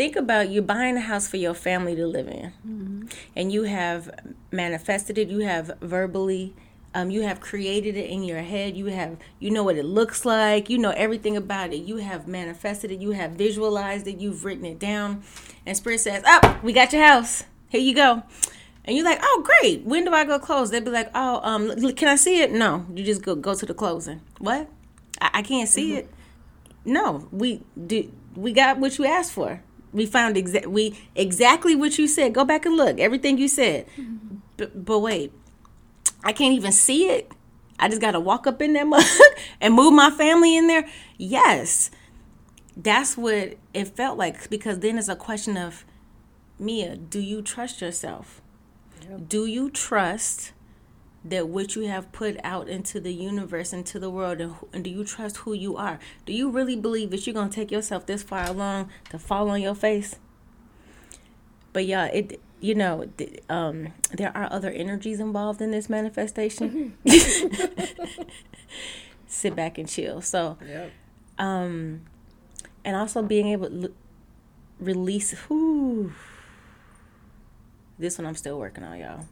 Think 0.01 0.17
about 0.17 0.49
you 0.49 0.63
buying 0.63 0.97
a 0.97 1.01
house 1.01 1.29
for 1.29 1.37
your 1.37 1.53
family 1.53 1.95
to 1.95 2.07
live 2.07 2.27
in, 2.27 3.11
and 3.37 3.53
you 3.53 3.65
have 3.65 4.09
manifested 4.51 5.19
it. 5.19 5.29
You 5.29 5.41
have 5.41 5.73
verbally 5.83 6.55
um, 6.95 7.11
you 7.11 7.21
have 7.21 7.41
created 7.41 7.99
it 7.99 8.09
in 8.09 8.25
your 8.25 8.41
head. 8.41 8.79
You 8.79 8.87
have, 8.87 9.19
you 9.41 9.51
know 9.51 9.63
what 9.63 9.77
it 9.77 9.85
looks 9.85 10.25
like. 10.25 10.71
You 10.71 10.79
know 10.79 10.89
everything 10.97 11.37
about 11.37 11.75
it. 11.75 11.83
You 11.83 11.99
have 11.99 12.27
manifested 12.27 12.91
it. 12.91 13.03
You 13.03 13.11
have 13.11 13.33
visualized 13.33 14.07
it. 14.07 14.17
You've 14.17 14.43
written 14.47 14.65
it 14.65 14.79
down. 14.79 15.23
And 15.67 15.77
Spirit 15.77 16.01
says, 16.01 16.25
"Up, 16.25 16.65
we 16.65 16.73
got 16.73 16.95
your 16.95 17.05
house. 17.05 17.45
Here 17.69 17.83
you 17.83 17.95
go." 17.95 18.23
And 18.87 18.97
you're 18.97 19.05
like, 19.05 19.21
"Oh, 19.23 19.45
great. 19.45 19.85
When 19.85 20.07
do 20.07 20.15
I 20.15 20.25
go 20.25 20.39
close?" 20.39 20.71
They'd 20.71 20.83
be 20.83 20.91
like, 20.91 21.11
"Oh, 21.15 21.41
um, 21.43 21.93
can 21.93 22.09
I 22.09 22.17
see 22.17 22.41
it?" 22.41 22.53
No, 22.53 22.87
you 22.95 23.05
just 23.05 23.21
go 23.21 23.35
go 23.35 23.53
to 23.55 23.67
the 23.67 23.75
closing. 23.75 24.23
What? 24.39 24.67
I, 25.21 25.31
I 25.35 25.43
can't 25.43 25.69
see 25.69 25.97
it. 25.99 26.09
No, 26.87 27.29
we 27.31 27.61
do. 27.87 28.11
We 28.35 28.55
got 28.55 28.79
what 28.79 28.97
you 28.97 29.05
asked 29.05 29.33
for. 29.33 29.61
We 29.93 30.07
found 30.07 30.37
exa- 30.37 30.67
we 30.67 30.99
exactly 31.15 31.75
what 31.75 31.99
you 31.99 32.07
said. 32.07 32.33
Go 32.33 32.45
back 32.45 32.67
and 32.67 32.77
look. 32.77 32.99
Everything 33.01 33.39
you 33.39 33.49
said. 33.49 33.87
Mm-hmm. 33.97 34.37
But, 34.57 34.85
but 34.85 34.99
wait, 35.01 35.33
I 36.23 36.33
can't 36.33 36.55
even 36.55 36.73
see 36.73 37.09
it. 37.09 37.33
I 37.79 37.89
just 37.89 38.01
got 38.01 38.13
to 38.13 38.21
walk 38.21 38.47
up 38.47 38.61
in 38.61 38.75
that 38.75 38.87
mug 38.87 39.05
and 39.61 39.75
move 39.75 39.95
my 39.95 40.11
family 40.11 40.57
in 40.57 40.67
there. 40.67 40.87
Yes, 41.17 41.91
that's 42.77 43.17
what 43.17 43.57
it 43.73 43.89
felt 43.97 44.19
like 44.19 44.49
because 44.51 44.81
then 44.81 44.99
it's 44.99 45.09
a 45.09 45.17
question 45.17 45.57
of 45.57 45.85
Mia, 46.59 46.97
do 46.97 47.21
you 47.21 47.41
trust 47.41 47.81
yourself? 47.81 48.43
Do 49.27 49.47
you 49.47 49.71
trust 49.71 50.53
that 51.25 51.49
what 51.49 51.77
you 51.77 51.83
have 51.87 52.11
put 52.13 52.39
out 52.43 52.69
into 52.69 52.99
the 53.01 53.13
universe, 53.13 53.73
into 53.73 53.99
the 53.99 54.09
world, 54.11 54.41
and, 54.41 54.55
and 54.73 54.85
do 54.85 54.91
you 54.91 55.05
trust 55.05 55.39
who 55.39 55.53
you 55.53 55.77
are? 55.77 55.99
Do 56.25 56.33
you 56.33 56.51
really 56.51 56.77
believe 56.77 57.11
that 57.11 57.27
you're 57.27 57.35
going 57.35 57.51
to 57.51 57.55
take 57.55 57.71
yourself 57.71 58.07
this 58.07 58.23
far 58.23 58.47
along 58.49 58.89
to 59.11 59.19
fall 59.19 59.51
on 59.51 59.61
your 59.61 59.75
face? 59.75 60.17
But 61.73 61.85
yeah, 61.87 62.07
it 62.07 62.41
you 62.63 62.75
know, 62.75 63.09
th- 63.17 63.43
um, 63.49 63.89
there 64.13 64.37
are 64.37 64.47
other 64.53 64.69
energies 64.71 65.19
involved 65.19 65.63
in 65.63 65.71
this 65.71 65.89
manifestation. 65.89 66.95
Sit 69.27 69.55
back 69.57 69.79
and 69.79 69.89
chill. 69.89 70.21
So, 70.21 70.59
Yep. 70.67 70.91
um, 71.39 72.03
and 72.85 72.97
also 72.97 73.23
being 73.23 73.47
able 73.49 73.69
to 73.71 73.83
l- 73.85 73.89
release. 74.79 75.33
Whew, 75.49 76.13
this 77.99 78.19
one 78.19 78.27
I'm 78.27 78.35
still 78.35 78.59
working 78.59 78.85
on, 78.85 78.99
y'all. 78.99 79.25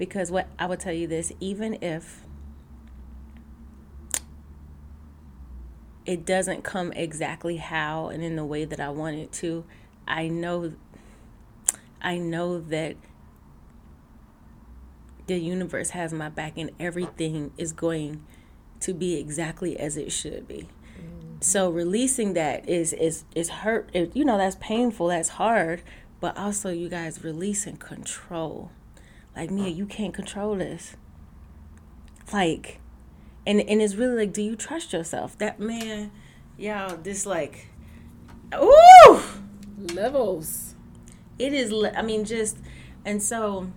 Because 0.00 0.30
what 0.30 0.48
I 0.58 0.64
would 0.64 0.80
tell 0.80 0.94
you 0.94 1.06
this, 1.06 1.30
even 1.40 1.76
if 1.82 2.24
it 6.06 6.24
doesn't 6.24 6.64
come 6.64 6.90
exactly 6.92 7.58
how 7.58 8.08
and 8.08 8.22
in 8.22 8.34
the 8.34 8.44
way 8.46 8.64
that 8.64 8.80
I 8.80 8.88
want 8.88 9.16
it 9.16 9.30
to, 9.32 9.66
I 10.08 10.28
know 10.28 10.72
I 12.00 12.16
know 12.16 12.60
that 12.62 12.96
the 15.26 15.38
universe 15.38 15.90
has 15.90 16.14
my 16.14 16.30
back 16.30 16.54
and 16.56 16.70
everything 16.80 17.52
is 17.58 17.74
going 17.74 18.24
to 18.80 18.94
be 18.94 19.18
exactly 19.18 19.78
as 19.78 19.98
it 19.98 20.10
should 20.12 20.48
be. 20.48 20.66
Mm-hmm. 20.98 21.42
So 21.42 21.68
releasing 21.68 22.32
that 22.32 22.66
is 22.66 22.94
is 22.94 23.24
is 23.34 23.50
hurt. 23.50 23.90
It, 23.92 24.16
you 24.16 24.24
know 24.24 24.38
that's 24.38 24.56
painful. 24.60 25.08
That's 25.08 25.28
hard. 25.28 25.82
But 26.20 26.38
also, 26.38 26.70
you 26.70 26.88
guys 26.88 27.22
releasing 27.22 27.76
control. 27.76 28.70
Like 29.36 29.50
Mia, 29.50 29.68
you 29.68 29.86
can't 29.86 30.12
control 30.12 30.56
this. 30.56 30.96
Like, 32.32 32.78
and 33.46 33.60
and 33.60 33.80
it's 33.80 33.94
really 33.94 34.26
like, 34.26 34.32
do 34.32 34.42
you 34.42 34.56
trust 34.56 34.92
yourself? 34.92 35.38
That 35.38 35.58
man, 35.60 36.10
y'all, 36.56 36.96
this 36.96 37.26
like, 37.26 37.68
ooh, 38.54 39.20
levels. 39.94 40.74
It 41.38 41.54
is. 41.54 41.72
I 41.96 42.02
mean, 42.02 42.24
just 42.24 42.58
and 43.04 43.22
so 43.22 43.70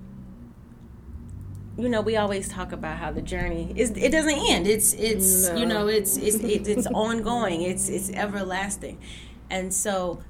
you 1.77 1.89
know 1.89 2.01
we 2.01 2.17
always 2.17 2.47
talk 2.47 2.71
about 2.71 2.97
how 2.97 3.11
the 3.11 3.21
journey 3.21 3.73
is 3.75 3.91
it 3.91 4.11
doesn't 4.11 4.37
end 4.37 4.67
it's 4.67 4.93
it's 4.93 5.49
no. 5.49 5.55
you 5.55 5.65
know 5.65 5.87
it's 5.87 6.17
it's 6.17 6.35
it's, 6.43 6.69
it's 6.69 6.87
ongoing 6.87 7.61
it's 7.63 7.89
it's 7.89 8.11
everlasting 8.11 8.99
and 9.49 9.73
so 9.73 10.21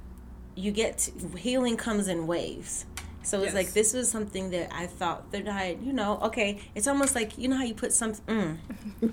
you 0.54 0.70
get 0.70 0.98
to, 0.98 1.36
healing 1.36 1.76
comes 1.76 2.08
in 2.08 2.26
waves 2.26 2.86
so 3.24 3.38
it's 3.38 3.46
yes. 3.46 3.54
like 3.54 3.72
this 3.72 3.94
was 3.94 4.10
something 4.10 4.50
that 4.50 4.72
I 4.72 4.86
thought 4.86 5.32
that 5.32 5.48
I, 5.48 5.76
you 5.82 5.92
know, 5.92 6.18
okay. 6.22 6.60
It's 6.74 6.86
almost 6.86 7.14
like 7.14 7.38
you 7.38 7.48
know 7.48 7.56
how 7.56 7.64
you 7.64 7.74
put 7.74 7.92
some, 7.92 8.12
mm, 8.12 8.58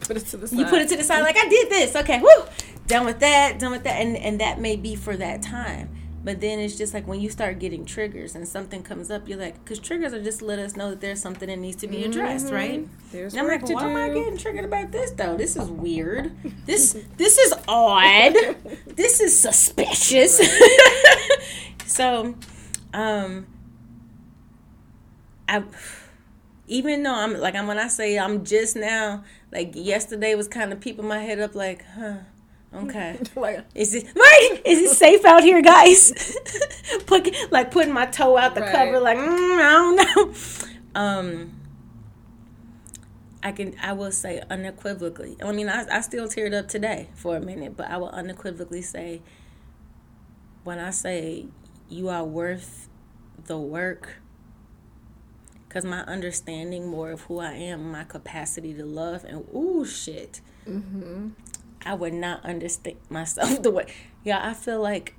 put 0.02 0.18
it 0.18 0.26
to 0.28 0.38
the 0.38 0.48
side. 0.48 0.60
You 0.60 0.66
put 0.66 0.82
it 0.82 0.90
to 0.90 0.98
the 0.98 1.04
side, 1.04 1.22
like 1.22 1.38
I 1.38 1.48
did 1.48 1.70
this. 1.70 1.96
Okay, 1.96 2.20
whoo, 2.20 2.46
done 2.88 3.06
with 3.06 3.20
that, 3.20 3.58
done 3.60 3.72
with 3.72 3.84
that, 3.84 4.02
and 4.02 4.18
and 4.18 4.40
that 4.42 4.60
may 4.60 4.76
be 4.76 4.96
for 4.96 5.16
that 5.18 5.42
time. 5.42 5.90
But 6.24 6.40
then 6.40 6.60
it's 6.60 6.78
just 6.78 6.94
like 6.94 7.08
when 7.08 7.20
you 7.20 7.30
start 7.30 7.58
getting 7.58 7.84
triggers 7.84 8.36
and 8.36 8.48
something 8.48 8.84
comes 8.84 9.10
up, 9.10 9.28
you're 9.28 9.40
like, 9.40 9.64
because 9.64 9.80
triggers 9.80 10.14
are 10.14 10.22
just 10.22 10.42
let 10.42 10.60
us 10.60 10.76
know 10.76 10.92
that 10.92 11.02
there's 11.02 11.20
something 11.20 11.50
that 11.50 11.58
needs 11.58 11.78
to 11.78 11.88
be 11.88 12.04
addressed, 12.04 12.48
mm-hmm. 12.48 12.56
right? 12.56 12.88
There's 13.12 13.34
and 13.34 13.42
I'm 13.42 13.48
like, 13.48 13.68
why 13.68 13.90
am 13.90 13.96
I 13.96 14.14
getting 14.14 14.38
triggered 14.38 14.66
about 14.66 14.92
this 14.92 15.12
though? 15.12 15.36
This 15.36 15.56
is 15.56 15.70
weird. 15.70 16.32
This 16.66 16.96
this 17.18 17.38
is 17.40 17.54
odd. 17.68 18.34
this 18.86 19.20
is 19.20 19.38
suspicious. 19.38 20.40
so, 21.86 22.36
um, 22.94 23.48
I 25.52 25.64
even 26.68 27.04
though 27.04 27.14
I'm 27.14 27.40
like 27.40 27.56
I'm 27.56 27.68
when 27.68 27.78
I 27.78 27.88
say 27.88 28.18
I'm 28.18 28.46
just 28.46 28.76
now 28.76 29.24
like 29.52 29.72
yesterday 29.76 30.36
was 30.36 30.48
kind 30.48 30.72
of 30.74 30.80
peeping 30.80 31.08
my 31.08 31.20
head 31.20 31.40
up 31.40 31.56
like, 31.56 31.86
huh 31.96 32.18
Okay. 32.74 33.20
like, 33.36 33.66
is 33.76 33.94
it 33.94 34.06
right? 34.16 34.62
Is 34.66 34.80
it 34.92 34.96
safe 34.96 35.26
out 35.26 35.44
here, 35.44 35.62
guys? 35.62 36.38
Put 37.06 37.36
like 37.52 37.72
putting 37.72 37.94
my 37.94 38.06
toe 38.06 38.38
out 38.38 38.56
the 38.56 38.62
right. 38.62 38.72
cover, 38.72 39.00
like 39.00 39.18
mm, 39.18 39.60
I 39.60 39.72
don't 39.72 39.96
know. 39.96 40.34
Um, 40.94 41.54
I 43.42 43.54
can 43.54 43.76
I 43.82 43.94
will 43.94 44.12
say 44.12 44.42
unequivocally. 44.50 45.38
I 45.42 45.54
mean, 45.54 45.70
I 45.70 45.86
I 45.90 46.02
still 46.02 46.28
teared 46.28 46.54
up 46.54 46.68
today 46.68 47.08
for 47.16 47.38
a 47.38 47.40
minute, 47.40 47.78
but 47.78 47.90
I 47.90 47.96
will 47.96 48.10
unequivocally 48.10 48.82
say 48.82 49.22
when 50.66 50.80
I 50.80 50.90
say 50.90 51.46
you 51.88 52.10
are 52.10 52.26
worth 52.26 52.90
the 53.46 53.58
work 53.58 54.21
because 55.72 55.86
my 55.86 56.02
understanding 56.02 56.86
more 56.86 57.12
of 57.12 57.22
who 57.22 57.40
I 57.40 57.54
am, 57.54 57.94
my 57.94 58.04
capacity 58.04 58.74
to 58.74 58.84
love, 58.84 59.24
and 59.24 59.48
ooh 59.56 59.86
shit. 59.86 60.42
Mm-hmm. 60.68 61.30
I 61.86 61.94
would 61.94 62.14
not 62.14 62.44
understand 62.44 62.98
myself 63.10 63.64
the 63.64 63.72
way. 63.72 63.86
Yeah, 64.26 64.46
I 64.46 64.54
feel 64.54 64.82
like 64.82 65.16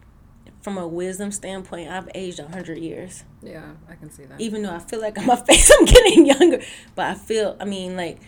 from 0.61 0.77
a 0.77 0.87
wisdom 0.87 1.33
standpoint, 1.33 1.89
I've 1.89 2.11
aged 2.15 2.39
a 2.39 2.49
hundred 2.49 2.77
years. 2.77 3.25
Yeah, 3.43 3.65
I 3.89 3.95
can 3.95 4.11
see 4.11 4.25
that. 4.25 4.39
Even 4.43 4.63
though 4.63 4.75
I 4.75 4.79
feel 4.79 5.01
like 5.01 5.17
on 5.17 5.25
my 5.25 5.37
face 5.49 5.71
I'm 5.71 5.87
getting 5.87 6.27
younger, 6.27 6.61
but 6.95 7.07
I 7.07 7.15
feel. 7.15 7.57
I 7.59 7.65
mean, 7.65 7.97
like, 7.97 8.19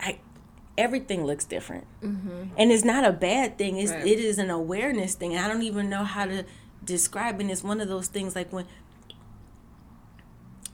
I 0.00 0.18
everything 0.78 1.26
looks 1.26 1.44
different, 1.44 1.86
mm-hmm. 2.02 2.54
and 2.56 2.72
it's 2.72 2.86
not 2.86 3.04
a 3.04 3.12
bad 3.12 3.58
thing. 3.58 3.76
It's 3.76 3.92
right. 3.92 4.06
it 4.06 4.18
is 4.18 4.38
an 4.38 4.48
awareness 4.48 5.14
thing. 5.14 5.36
I 5.36 5.46
don't 5.46 5.62
even 5.62 5.90
know 5.90 6.04
how 6.04 6.24
to 6.24 6.46
describe, 6.82 7.38
and 7.38 7.50
it's 7.50 7.62
one 7.62 7.82
of 7.82 7.88
those 7.88 8.06
things 8.06 8.34
like 8.34 8.50
when 8.50 8.64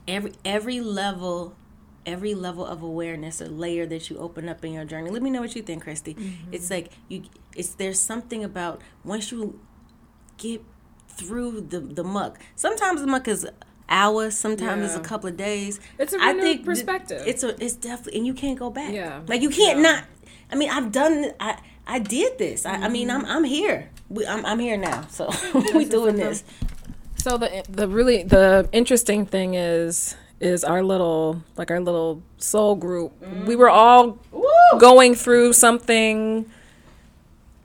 every 0.07 0.33
every 0.43 0.81
level 0.81 1.55
every 2.05 2.35
level 2.35 2.65
of 2.65 2.81
awareness 2.81 3.41
or 3.41 3.47
layer 3.47 3.85
that 3.85 4.09
you 4.09 4.17
open 4.17 4.49
up 4.49 4.63
in 4.65 4.73
your 4.73 4.85
journey. 4.85 5.09
Let 5.09 5.21
me 5.21 5.29
know 5.29 5.41
what 5.41 5.55
you 5.55 5.61
think, 5.61 5.83
Christie. 5.83 6.15
Mm-hmm. 6.15 6.53
It's 6.53 6.69
like 6.69 6.91
you 7.07 7.23
it's 7.55 7.69
there's 7.75 7.99
something 7.99 8.43
about 8.43 8.81
once 9.03 9.31
you 9.31 9.59
get 10.37 10.63
through 11.07 11.61
the 11.61 11.79
the 11.79 12.03
muck. 12.03 12.39
Sometimes 12.55 13.01
the 13.01 13.07
muck 13.07 13.27
is 13.27 13.47
hours, 13.89 14.37
sometimes 14.37 14.79
yeah. 14.79 14.85
it's 14.87 14.95
a 14.95 15.07
couple 15.07 15.29
of 15.29 15.37
days. 15.37 15.79
It's 15.97 16.13
a 16.13 16.17
I 16.19 16.33
think 16.33 16.65
perspective. 16.65 17.23
It's 17.25 17.43
a 17.43 17.61
it's 17.63 17.75
definitely 17.75 18.17
and 18.17 18.27
you 18.27 18.33
can't 18.33 18.57
go 18.57 18.69
back. 18.69 18.93
Yeah. 18.93 19.21
Like 19.27 19.41
you 19.41 19.49
can't 19.49 19.79
yeah. 19.79 19.91
not 19.91 20.03
I 20.51 20.55
mean, 20.55 20.69
I've 20.69 20.91
done 20.91 21.31
I 21.39 21.57
I 21.87 21.99
did 21.99 22.37
this. 22.37 22.65
I, 22.65 22.75
mm-hmm. 22.75 22.83
I 22.83 22.89
mean, 22.89 23.09
I'm 23.09 23.25
I'm 23.25 23.43
here. 23.43 23.89
We, 24.09 24.25
I'm 24.27 24.45
I'm 24.45 24.59
here 24.59 24.77
now. 24.77 25.07
So 25.09 25.31
we 25.73 25.85
doing 25.85 26.15
this. 26.15 26.43
So 27.23 27.37
the 27.37 27.63
the 27.69 27.87
really 27.87 28.23
the 28.23 28.67
interesting 28.73 29.25
thing 29.25 29.53
is 29.53 30.17
is 30.41 30.65
our 30.65 30.83
little 30.83 31.41
like 31.55 31.71
our 31.71 31.79
little 31.79 32.21
soul 32.37 32.75
group. 32.75 33.17
Mm. 33.21 33.45
We 33.45 33.55
were 33.55 33.69
all 33.69 34.19
going 34.77 35.15
through 35.15 35.53
something 35.53 36.51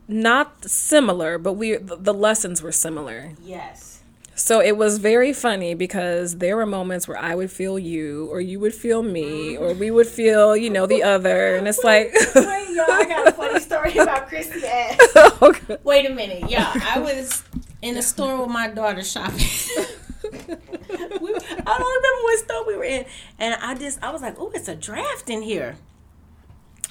not 0.06 0.64
similar, 0.64 1.38
but 1.38 1.54
we 1.54 1.76
the 1.76 2.14
lessons 2.14 2.62
were 2.62 2.70
similar. 2.70 3.32
Yes. 3.42 4.00
So 4.36 4.60
it 4.60 4.76
was 4.76 4.98
very 4.98 5.32
funny 5.32 5.74
because 5.74 6.36
there 6.36 6.56
were 6.56 6.64
moments 6.64 7.08
where 7.08 7.18
I 7.18 7.34
would 7.34 7.50
feel 7.50 7.80
you, 7.80 8.28
or 8.30 8.40
you 8.40 8.60
would 8.60 8.76
feel 8.76 9.02
me, 9.02 9.56
or 9.56 9.72
we 9.74 9.90
would 9.90 10.06
feel, 10.06 10.56
you 10.56 10.70
know, 10.70 10.86
the 10.86 11.02
other, 11.14 11.56
and 11.56 11.66
it's 11.66 11.82
like. 11.82 12.12
Wait, 12.36 12.68
y'all! 12.70 12.86
I 12.88 13.04
got 13.08 13.26
a 13.26 13.32
funny 13.32 13.58
story 13.58 13.96
about 13.96 14.28
Christie 14.28 14.64
ass. 14.64 15.16
okay. 15.42 15.78
Wait 15.82 16.08
a 16.08 16.14
minute, 16.14 16.48
y'all! 16.48 16.70
I 16.80 17.00
was 17.00 17.42
in 17.82 17.96
a 17.96 18.02
store 18.02 18.40
with 18.40 18.50
my 18.50 18.68
daughter 18.68 19.02
shopping. 19.02 19.38
we, 20.22 20.28
I 20.34 21.78
don't 21.78 21.96
remember 21.96 22.22
what 22.22 22.38
store 22.38 22.66
we 22.66 22.76
were 22.76 22.84
in, 22.84 23.04
and 23.38 23.54
I 23.54 23.74
just 23.74 24.02
I 24.02 24.10
was 24.10 24.22
like, 24.22 24.36
"Oh, 24.38 24.50
it's 24.54 24.68
a 24.68 24.74
draft 24.74 25.30
in 25.30 25.42
here." 25.42 25.76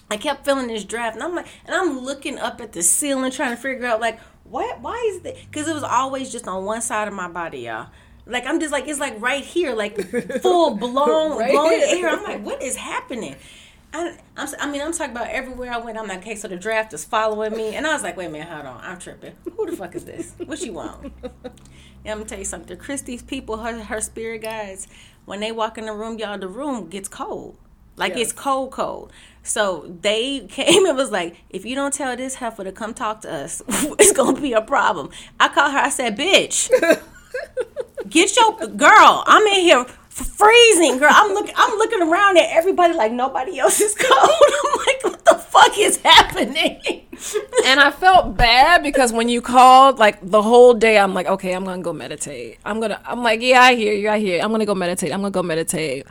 I 0.10 0.17
kept 0.17 0.46
feeling 0.46 0.67
this 0.67 0.86
draft, 0.86 1.15
and 1.15 1.24
I'm 1.24 1.36
like, 1.36 1.48
and 1.65 1.75
I'm 1.75 2.00
looking 2.00 2.38
up 2.39 2.62
at 2.62 2.72
the 2.72 2.82
ceiling 2.82 3.32
trying 3.32 3.56
to 3.56 3.62
figure 3.62 3.86
out 3.86 4.00
like, 4.00 4.20
what? 4.46 4.79
Why 4.82 4.96
is 5.13 5.22
that? 5.22 5.36
Because 5.50 5.67
it 5.67 5.74
was 5.74 5.84
always 5.84 6.32
just 6.32 6.48
on 6.48 6.63
one 6.63 6.82
side 6.82 7.08
of 7.08 7.13
my 7.13 7.27
body, 7.27 7.62
y'all. 7.62 7.88
Like 8.25 8.46
I'm 8.46 8.60
just 8.60 8.72
like 8.72 8.88
it's 8.88 9.00
like 9.00 9.20
right 9.22 9.44
here, 9.44 9.74
like 9.74 10.00
full 10.41 10.75
blown 10.75 11.38
right 11.38 11.51
blowing 11.51 11.82
air. 11.84 12.10
I'm 12.10 12.24
like, 12.24 12.46
what 12.46 12.62
is 12.62 12.75
happening? 12.75 13.36
I, 13.94 14.17
I'm, 14.36 14.48
I 14.60 14.70
mean, 14.70 14.82
I'm 14.82 14.91
talking 14.91 15.12
about 15.12 15.29
everywhere 15.29 15.72
I 15.72 15.77
went. 15.77 15.98
I'm 15.98 16.08
like, 16.08 16.20
okay, 16.20 16.36
so 16.36 16.48
the 16.48 16.58
draft 16.58 16.94
is 16.94 17.06
following 17.06 17.53
me, 17.56 17.75
and 17.75 17.88
I 17.88 17.94
was 17.94 18.03
like, 18.03 18.17
wait 18.17 18.25
a 18.25 18.29
minute, 18.29 18.48
hold 18.48 18.65
on, 18.65 18.82
I'm 18.84 19.00
tripping. 19.00 19.36
Who 19.56 19.65
the 19.65 19.75
fuck 19.75 19.96
is 19.96 20.06
this? 20.06 20.34
What 20.46 20.60
she 20.60 20.70
want? 20.70 21.13
Yeah, 22.06 22.13
I'm 22.13 22.20
gonna 22.20 22.29
tell 22.29 22.39
you 22.39 22.46
something. 22.46 22.77
Christie's 22.77 23.22
people, 23.22 23.58
her 23.58 23.84
her 23.84 24.00
spirit 24.00 24.41
guides, 24.41 24.88
when 25.25 25.41
they 25.41 25.51
walk 25.51 25.77
in 25.77 25.88
the 25.88 25.91
room, 25.91 26.17
y'all, 26.17 26.38
the 26.38 26.48
room 26.48 26.88
gets 26.88 27.10
cold. 27.10 27.58
Like 27.98 28.13
yes. 28.15 28.29
it's 28.29 28.32
cold, 28.32 28.72
cold. 28.72 29.12
So 29.44 29.94
they 30.01 30.39
came 30.50 30.86
and 30.86 30.96
was 30.96 31.12
like, 31.12 31.36
if 31.50 31.65
you 31.65 31.75
don't 31.75 31.94
tell 31.94 32.15
this 32.15 32.36
heifer 32.36 32.63
to 32.63 32.72
come 32.72 32.94
talk 32.94 33.22
to 33.22 33.34
us, 33.34 33.62
it's 33.67 34.13
gonna 34.13 34.39
be 34.39 34.53
a 34.53 34.62
problem. 34.62 35.10
I 35.38 35.50
called 35.50 35.74
her. 35.74 35.79
I 35.79 35.89
said, 35.89 36.17
bitch, 36.17 36.70
get 38.10 38.38
your 38.38 38.56
girl. 38.67 39.24
I'm 39.25 39.46
in 39.48 39.62
here 39.62 39.86
freezing, 40.25 40.97
girl. 40.97 41.12
I'm 41.12 41.33
looking. 41.33 41.53
I'm 41.55 41.77
looking 41.77 42.01
around 42.01 42.38
at 42.38 42.50
everybody 42.51 42.93
like 42.93 43.12
nobody 43.12 43.59
else 43.59 43.79
is 43.79 43.95
cold. 44.00 44.29
I'm 44.29 44.77
like, 44.86 45.03
what 45.03 45.25
the 45.25 45.36
fuck 45.36 45.77
is 45.77 45.97
happening? 45.97 46.81
and 47.65 47.79
I 47.79 47.91
felt 47.91 48.38
bad 48.38 48.83
because 48.83 49.12
when 49.13 49.29
you 49.29 49.41
called, 49.41 50.00
like 50.00 50.17
the 50.21 50.41
whole 50.41 50.74
day, 50.74 50.97
I'm 50.97 51.13
like, 51.13 51.27
okay, 51.27 51.53
I'm 51.53 51.63
gonna 51.65 51.81
go 51.81 51.93
meditate. 51.93 52.59
I'm 52.65 52.79
gonna. 52.79 53.00
I'm 53.05 53.24
like, 53.24 53.41
yeah, 53.41 53.62
I 53.62 53.75
hear 53.75 53.93
you. 53.93 54.09
I 54.09 54.19
hear. 54.19 54.38
You. 54.38 54.43
I'm 54.43 54.51
gonna 54.51 54.65
go 54.65 54.75
meditate. 54.75 55.12
I'm 55.13 55.21
gonna 55.21 55.31
go 55.31 55.43
meditate. 55.43 56.05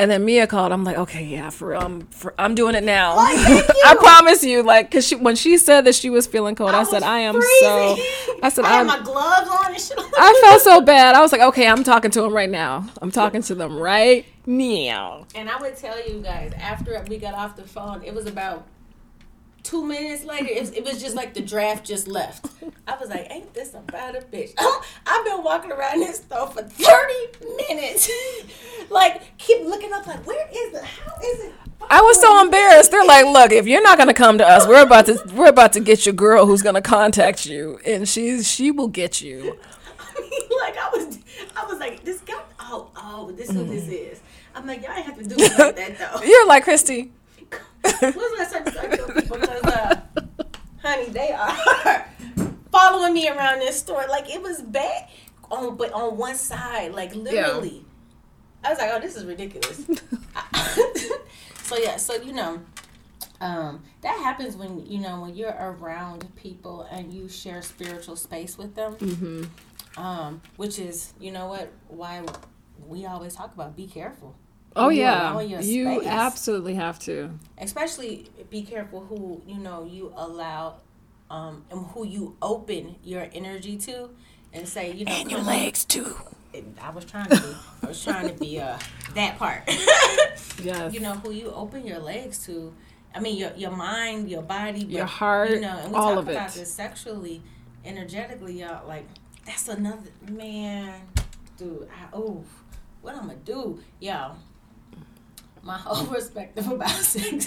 And 0.00 0.10
then 0.10 0.24
Mia 0.24 0.46
called. 0.46 0.72
I'm 0.72 0.82
like, 0.82 0.96
okay, 0.96 1.22
yeah, 1.22 1.50
for 1.50 1.68
real. 1.68 1.80
I'm, 1.80 2.06
for, 2.06 2.32
I'm 2.38 2.54
doing 2.54 2.74
it 2.74 2.84
now. 2.84 3.16
I 3.18 3.96
promise 3.98 4.42
you, 4.42 4.62
like, 4.62 4.90
cause 4.90 5.06
she 5.06 5.14
when 5.14 5.36
she 5.36 5.58
said 5.58 5.82
that 5.82 5.94
she 5.94 6.08
was 6.08 6.26
feeling 6.26 6.54
cold, 6.54 6.70
I, 6.70 6.80
I 6.80 6.84
said, 6.84 7.02
I 7.02 7.18
am 7.18 7.34
freezing. 7.34 7.58
so. 7.60 7.96
I 8.42 8.48
said, 8.48 8.64
I 8.64 8.78
had 8.78 8.86
my 8.86 9.00
gloves 9.00 9.50
on 9.50 9.74
and 9.74 9.78
shit. 9.78 9.98
I 9.98 10.40
felt 10.42 10.62
so 10.62 10.80
bad. 10.80 11.14
I 11.14 11.20
was 11.20 11.32
like, 11.32 11.42
okay, 11.42 11.68
I'm 11.68 11.84
talking 11.84 12.10
to 12.12 12.22
them 12.22 12.32
right 12.32 12.48
now. 12.48 12.88
I'm 13.02 13.10
talking 13.10 13.42
to 13.42 13.54
them 13.54 13.76
right 13.76 14.24
now. 14.46 15.26
And 15.34 15.50
I 15.50 15.60
would 15.60 15.76
tell 15.76 16.02
you 16.08 16.22
guys 16.22 16.54
after 16.58 17.04
we 17.06 17.18
got 17.18 17.34
off 17.34 17.56
the 17.56 17.64
phone, 17.64 18.02
it 18.02 18.14
was 18.14 18.24
about 18.24 18.66
two 19.62 19.84
minutes 19.84 20.24
later, 20.24 20.48
it, 20.48 20.76
it, 20.76 20.84
was 20.84 21.00
just 21.00 21.14
like 21.14 21.34
the 21.34 21.40
draft 21.40 21.84
just 21.84 22.08
left. 22.08 22.46
I 22.86 22.96
was 22.96 23.10
like, 23.10 23.26
ain't 23.30 23.52
this 23.54 23.74
about 23.74 24.16
a 24.16 24.20
bitch? 24.20 24.52
I've 25.06 25.24
been 25.24 25.42
walking 25.42 25.72
around 25.72 26.00
this 26.00 26.16
store 26.16 26.48
for 26.48 26.62
30 26.62 27.14
minutes. 27.68 28.10
Like, 28.90 29.38
keep 29.38 29.64
looking 29.64 29.92
up, 29.92 30.06
like, 30.06 30.26
where 30.26 30.48
is 30.48 30.74
it? 30.74 30.84
how 30.84 31.14
is 31.22 31.44
it? 31.44 31.52
I 31.88 32.02
was 32.02 32.20
so 32.20 32.40
embarrassed. 32.40 32.90
They're 32.90 33.04
like, 33.04 33.24
"Look, 33.24 33.52
if 33.52 33.66
you're 33.66 33.82
not 33.82 33.96
gonna 33.96 34.14
come 34.14 34.38
to 34.38 34.46
us, 34.46 34.66
we're 34.66 34.82
about 34.82 35.06
to 35.06 35.18
we're 35.34 35.48
about 35.48 35.72
to 35.72 35.80
get 35.80 36.04
your 36.04 36.12
girl 36.12 36.44
who's 36.46 36.62
gonna 36.62 36.82
contact 36.82 37.46
you, 37.46 37.80
and 37.86 38.08
she's 38.08 38.46
she 38.48 38.70
will 38.70 38.88
get 38.88 39.20
you." 39.20 39.58
I 39.98 40.20
mean, 40.20 40.58
like 40.60 40.76
I 40.76 40.90
was 40.92 41.18
I 41.56 41.64
was 41.66 41.78
like, 41.78 42.04
this 42.04 42.20
guy. 42.20 42.34
Oh, 42.60 42.90
oh, 42.96 43.32
this 43.32 43.48
is 43.48 43.56
who 43.56 43.64
this 43.64 43.88
is. 43.88 44.20
I'm 44.54 44.66
like, 44.66 44.82
y'all 44.82 44.92
ain't 44.92 45.06
have 45.06 45.18
to 45.18 45.24
do 45.24 45.34
it 45.38 45.58
like 45.58 45.76
that 45.76 45.98
though. 45.98 46.22
You're 46.22 46.46
like 46.46 46.64
Christie. 46.64 47.12
What's 47.80 48.02
last 48.38 48.52
time 48.52 48.62
you 48.66 48.72
started 48.72 48.96
killing 48.98 49.14
people? 49.14 49.38
Because, 49.38 49.62
uh, 49.62 50.00
honey, 50.82 51.06
they 51.06 51.32
are 51.32 52.06
following 52.70 53.14
me 53.14 53.28
around 53.28 53.60
this 53.60 53.78
store. 53.78 54.04
Like 54.08 54.32
it 54.32 54.42
was 54.42 54.60
bad 54.60 55.08
on, 55.50 55.76
but 55.76 55.92
on 55.92 56.16
one 56.16 56.36
side, 56.36 56.92
like 56.92 57.14
literally. 57.14 57.84
I 58.62 58.70
was 58.70 58.78
like, 58.78 58.90
oh, 58.92 59.00
this 59.00 59.16
is 59.16 59.24
ridiculous. 59.24 59.78
so 61.62 61.76
yeah, 61.76 61.96
so 61.96 62.14
you 62.14 62.32
know, 62.32 62.60
um, 63.40 63.82
that 64.02 64.18
happens 64.18 64.56
when 64.56 64.84
you 64.86 65.00
know 65.00 65.22
when 65.22 65.34
you're 65.34 65.56
around 65.58 66.34
people 66.36 66.82
and 66.90 67.12
you 67.12 67.28
share 67.28 67.62
spiritual 67.62 68.16
space 68.16 68.58
with 68.58 68.74
them. 68.74 68.96
Mm-hmm. 68.96 69.44
Um, 70.00 70.40
which 70.56 70.78
is, 70.78 71.14
you 71.18 71.32
know 71.32 71.48
what, 71.48 71.72
why 71.88 72.22
we 72.86 73.06
always 73.06 73.34
talk 73.34 73.52
about 73.54 73.76
be 73.76 73.86
careful. 73.86 74.36
Oh 74.76 74.88
you 74.88 75.00
yeah, 75.00 75.40
you 75.40 76.02
absolutely 76.02 76.74
have 76.74 76.98
to. 77.00 77.30
especially 77.58 78.30
be 78.50 78.62
careful 78.62 79.00
who 79.00 79.42
you 79.46 79.58
know 79.58 79.84
you 79.84 80.12
allow 80.16 80.76
um 81.28 81.64
and 81.70 81.86
who 81.86 82.06
you 82.06 82.36
open 82.40 82.96
your 83.02 83.28
energy 83.32 83.76
to 83.78 84.10
and 84.52 84.68
say 84.68 84.92
you 84.92 85.04
know 85.04 85.24
come 85.24 85.48
on. 85.48 85.72
too. 85.88 86.16
I 86.82 86.90
was 86.90 87.04
trying 87.04 87.28
to 87.28 87.36
be 87.40 87.54
i 87.82 87.86
was 87.86 88.02
trying 88.02 88.28
to 88.28 88.34
be 88.34 88.60
uh 88.60 88.78
that 89.14 89.38
part 89.38 89.62
Yes. 90.62 90.92
you 90.92 91.00
know 91.00 91.14
who 91.14 91.30
you 91.32 91.50
open 91.52 91.86
your 91.86 91.98
legs 92.00 92.44
to 92.46 92.74
i 93.14 93.20
mean 93.20 93.36
your 93.36 93.52
your 93.56 93.70
mind 93.70 94.30
your 94.30 94.42
body 94.42 94.80
Your 94.80 95.02
but, 95.04 95.10
heart, 95.10 95.50
you 95.50 95.60
know 95.60 95.78
and 95.82 95.92
we 95.92 95.96
all 95.98 96.14
talk 96.14 96.18
of 96.18 96.28
it. 96.28 96.32
about 96.32 96.52
this 96.52 96.72
sexually 96.72 97.42
energetically 97.84 98.60
y'all 98.60 98.86
like 98.86 99.06
that's 99.46 99.68
another 99.68 100.10
man 100.28 101.00
dude 101.56 101.88
I, 101.90 102.08
oh 102.12 102.44
what 103.00 103.14
i'm 103.14 103.22
gonna 103.28 103.36
do 103.36 103.80
y'all 104.00 104.36
my 105.62 105.76
whole 105.78 106.06
perspective 106.14 106.68
about 106.70 106.88
sex 106.90 107.46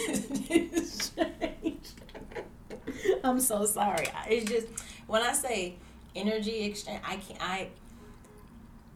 is 0.50 1.12
changed. 1.16 1.94
I'm 3.24 3.40
so 3.40 3.66
sorry. 3.66 4.08
It's 4.30 4.50
just 4.50 4.68
when 5.08 5.22
I 5.24 5.34
say 5.34 5.76
energy 6.16 6.64
exchange, 6.66 7.02
I 7.06 7.16
can 7.16 7.38
not 7.38 7.42
I, 7.42 7.68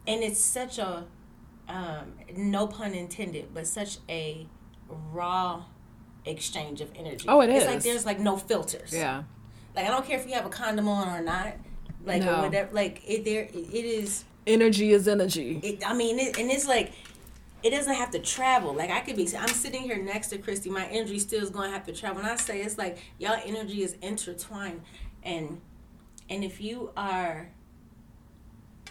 and 0.08 0.22
it's 0.22 0.40
such 0.40 0.78
a, 0.78 1.04
um, 1.68 2.14
no 2.34 2.66
pun 2.66 2.94
intended, 2.94 3.54
but 3.54 3.66
such 3.66 3.98
a 4.08 4.46
raw 4.88 5.64
exchange 6.24 6.80
of 6.80 6.90
energy. 6.96 7.26
Oh, 7.28 7.40
it 7.42 7.50
it's 7.50 7.64
is. 7.64 7.70
like 7.70 7.82
there's 7.82 8.06
like 8.06 8.18
no 8.18 8.36
filters. 8.36 8.92
Yeah. 8.92 9.24
Like 9.76 9.84
I 9.84 9.88
don't 9.88 10.04
care 10.06 10.18
if 10.18 10.26
you 10.26 10.34
have 10.34 10.46
a 10.46 10.50
condom 10.50 10.88
on 10.88 11.08
or 11.08 11.22
not. 11.22 11.54
Like 12.04 12.22
No. 12.22 12.38
or 12.38 12.42
whatever. 12.42 12.70
Like 12.72 13.02
it 13.06 13.24
there 13.24 13.42
it, 13.42 13.54
is. 13.54 14.24
Energy 14.46 14.92
is 14.92 15.06
energy. 15.06 15.60
It, 15.62 15.86
I 15.86 15.92
mean, 15.92 16.18
it, 16.18 16.38
and 16.38 16.50
it's 16.50 16.66
like 16.66 16.92
it 17.62 17.70
doesn't 17.70 17.94
have 17.94 18.10
to 18.12 18.18
travel. 18.18 18.72
Like 18.72 18.90
I 18.90 19.00
could 19.00 19.16
be, 19.16 19.28
I'm 19.36 19.48
sitting 19.48 19.82
here 19.82 20.02
next 20.02 20.28
to 20.28 20.38
Christie. 20.38 20.70
My 20.70 20.86
energy 20.86 21.18
still 21.18 21.42
is 21.42 21.50
going 21.50 21.68
to 21.68 21.74
have 21.74 21.84
to 21.86 21.92
travel. 21.92 22.22
When 22.22 22.30
I 22.30 22.36
say 22.36 22.62
it's 22.62 22.78
like 22.78 22.98
y'all 23.18 23.38
energy 23.44 23.82
is 23.82 23.96
intertwined, 24.00 24.80
and 25.22 25.60
and 26.30 26.44
if 26.44 26.60
you 26.60 26.92
are 26.96 27.50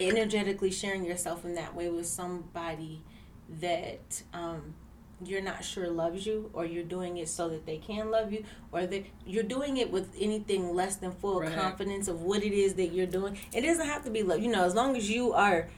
energetically 0.00 0.70
sharing 0.70 1.04
yourself 1.04 1.44
in 1.44 1.54
that 1.54 1.74
way 1.74 1.88
with 1.88 2.06
somebody 2.06 3.02
that 3.60 4.22
um, 4.32 4.74
you're 5.24 5.42
not 5.42 5.64
sure 5.64 5.88
loves 5.88 6.26
you, 6.26 6.50
or 6.52 6.64
you're 6.64 6.84
doing 6.84 7.16
it 7.16 7.28
so 7.28 7.48
that 7.48 7.66
they 7.66 7.78
can 7.78 8.10
love 8.10 8.32
you, 8.32 8.44
or 8.72 8.86
that 8.86 9.04
you're 9.26 9.42
doing 9.42 9.76
it 9.76 9.90
with 9.90 10.14
anything 10.18 10.74
less 10.74 10.96
than 10.96 11.12
full 11.12 11.40
Right. 11.40 11.54
confidence 11.54 12.08
of 12.08 12.22
what 12.22 12.42
it 12.44 12.52
is 12.52 12.74
that 12.74 12.88
you're 12.88 13.06
doing. 13.06 13.38
It 13.52 13.62
doesn't 13.62 13.86
have 13.86 14.04
to 14.04 14.10
be 14.10 14.22
love. 14.22 14.40
You 14.40 14.50
know, 14.50 14.64
as 14.64 14.74
long 14.74 14.96
as 14.96 15.10
you 15.10 15.32
are 15.32 15.68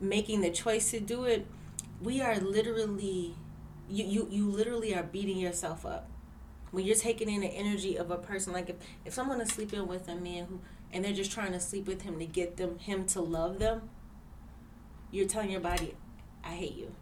making 0.00 0.40
the 0.40 0.50
choice 0.50 0.90
to 0.90 1.00
do 1.00 1.24
it, 1.24 1.46
we 2.02 2.20
are 2.20 2.36
literally 2.36 3.34
you 3.88 4.04
you, 4.04 4.28
you 4.30 4.50
literally 4.50 4.94
are 4.94 5.02
beating 5.02 5.38
yourself 5.38 5.84
up 5.84 6.08
when 6.70 6.84
you're 6.86 6.96
taking 6.96 7.28
in 7.28 7.40
the 7.40 7.48
energy 7.48 7.96
of 7.96 8.10
a 8.10 8.16
person 8.16 8.52
like 8.52 8.70
if, 8.70 8.76
if 9.04 9.12
someone 9.12 9.40
is 9.40 9.48
sleeping 9.48 9.86
with 9.88 10.08
a 10.08 10.14
man 10.14 10.46
who 10.46 10.60
and 10.92 11.04
they're 11.04 11.12
just 11.12 11.32
trying 11.32 11.52
to 11.52 11.60
sleep 11.60 11.86
with 11.86 12.02
him 12.02 12.18
to 12.18 12.26
get 12.26 12.56
them 12.56 12.78
him 12.78 13.04
to 13.06 13.20
love 13.20 13.58
them 13.58 13.88
you're 15.10 15.26
telling 15.26 15.50
your 15.50 15.60
body 15.60 15.94
i 16.44 16.50
hate 16.54 16.74
you. 16.76 16.94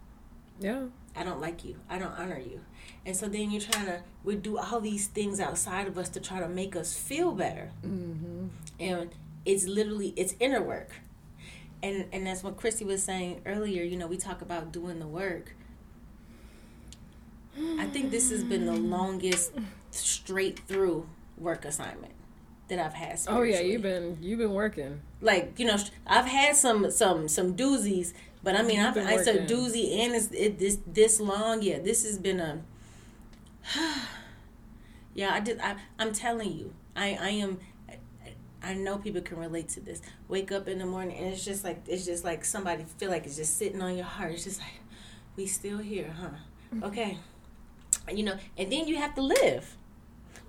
Yeah. 0.59 0.83
i 1.15 1.23
don't 1.23 1.39
like 1.39 1.63
you. 1.63 1.75
I 1.89 1.97
don't 1.99 2.11
honor 2.19 2.39
you. 2.39 2.61
And 3.05 3.15
so 3.15 3.27
then 3.27 3.49
you're 3.51 3.61
trying 3.61 3.85
to 3.85 4.01
we 4.23 4.35
do 4.35 4.57
all 4.57 4.81
these 4.81 5.07
things 5.07 5.39
outside 5.39 5.87
of 5.87 5.97
us 5.97 6.09
to 6.09 6.19
try 6.19 6.39
to 6.39 6.49
make 6.49 6.75
us 6.75 6.97
feel 6.97 7.31
better. 7.31 7.71
Mm-hmm. 7.85 8.47
and 8.79 9.09
it's 9.45 9.65
literally 9.65 10.13
it's 10.17 10.35
inner 10.39 10.61
work. 10.61 10.95
And 11.81 12.05
and 12.11 12.27
that's 12.27 12.43
what 12.43 12.57
christie 12.57 12.83
was 12.83 13.01
saying 13.03 13.41
earlier 13.45 13.83
you 13.83 13.95
know 13.95 14.07
we 14.07 14.17
talk 14.17 14.41
about 14.41 14.71
doing 14.73 14.99
the 14.99 15.07
work. 15.07 15.55
I 17.77 17.85
think 17.87 18.11
this 18.11 18.29
has 18.31 18.43
been 18.43 18.65
the 18.65 18.73
longest 18.97 19.53
straight 19.91 20.59
through 20.67 21.07
work 21.37 21.63
assignment 21.65 22.13
that 22.69 22.79
i've 22.79 22.93
had 22.93 23.19
Oh 23.27 23.41
yeah, 23.41 23.59
you've 23.59 23.81
been 23.81 24.17
you've 24.21 24.39
been 24.39 24.53
working. 24.53 25.01
like 25.21 25.59
you 25.59 25.65
know 25.65 25.77
i've 26.07 26.25
had 26.25 26.55
some 26.55 26.89
some 26.91 27.27
some 27.27 27.55
doozies 27.55 28.13
but 28.43 28.55
i 28.55 28.61
mean 28.61 28.77
You've 28.77 28.97
i've 28.97 29.19
it's 29.19 29.27
a 29.27 29.39
doozy 29.39 29.99
and 29.99 30.15
it's 30.15 30.31
it, 30.31 30.59
this 30.59 30.79
this 30.87 31.19
long 31.19 31.61
yeah 31.61 31.79
this 31.79 32.05
has 32.05 32.17
been 32.17 32.39
a 32.39 32.61
yeah 35.13 35.33
i 35.33 35.39
did 35.39 35.59
I, 35.59 35.75
i'm 35.97 36.13
telling 36.13 36.51
you 36.51 36.73
i 36.95 37.17
i 37.21 37.29
am 37.29 37.59
I 38.61 38.73
know 38.73 38.97
people 38.97 39.21
can 39.21 39.37
relate 39.37 39.69
to 39.69 39.79
this. 39.79 40.01
Wake 40.27 40.51
up 40.51 40.67
in 40.67 40.79
the 40.79 40.85
morning 40.85 41.17
and 41.17 41.27
it's 41.27 41.45
just 41.45 41.63
like 41.63 41.81
it's 41.87 42.05
just 42.05 42.25
like 42.25 42.43
somebody 42.43 42.83
feel 42.97 43.09
like 43.09 43.25
it's 43.25 43.37
just 43.37 43.57
sitting 43.57 43.81
on 43.81 43.95
your 43.95 44.05
heart. 44.05 44.33
It's 44.33 44.43
just 44.43 44.59
like 44.59 44.73
we 45.35 45.45
still 45.45 45.77
here, 45.77 46.13
huh? 46.19 46.29
Okay. 46.83 47.17
You 48.11 48.23
know, 48.23 48.37
and 48.57 48.71
then 48.71 48.87
you 48.87 48.97
have 48.97 49.15
to 49.15 49.21
live. 49.21 49.77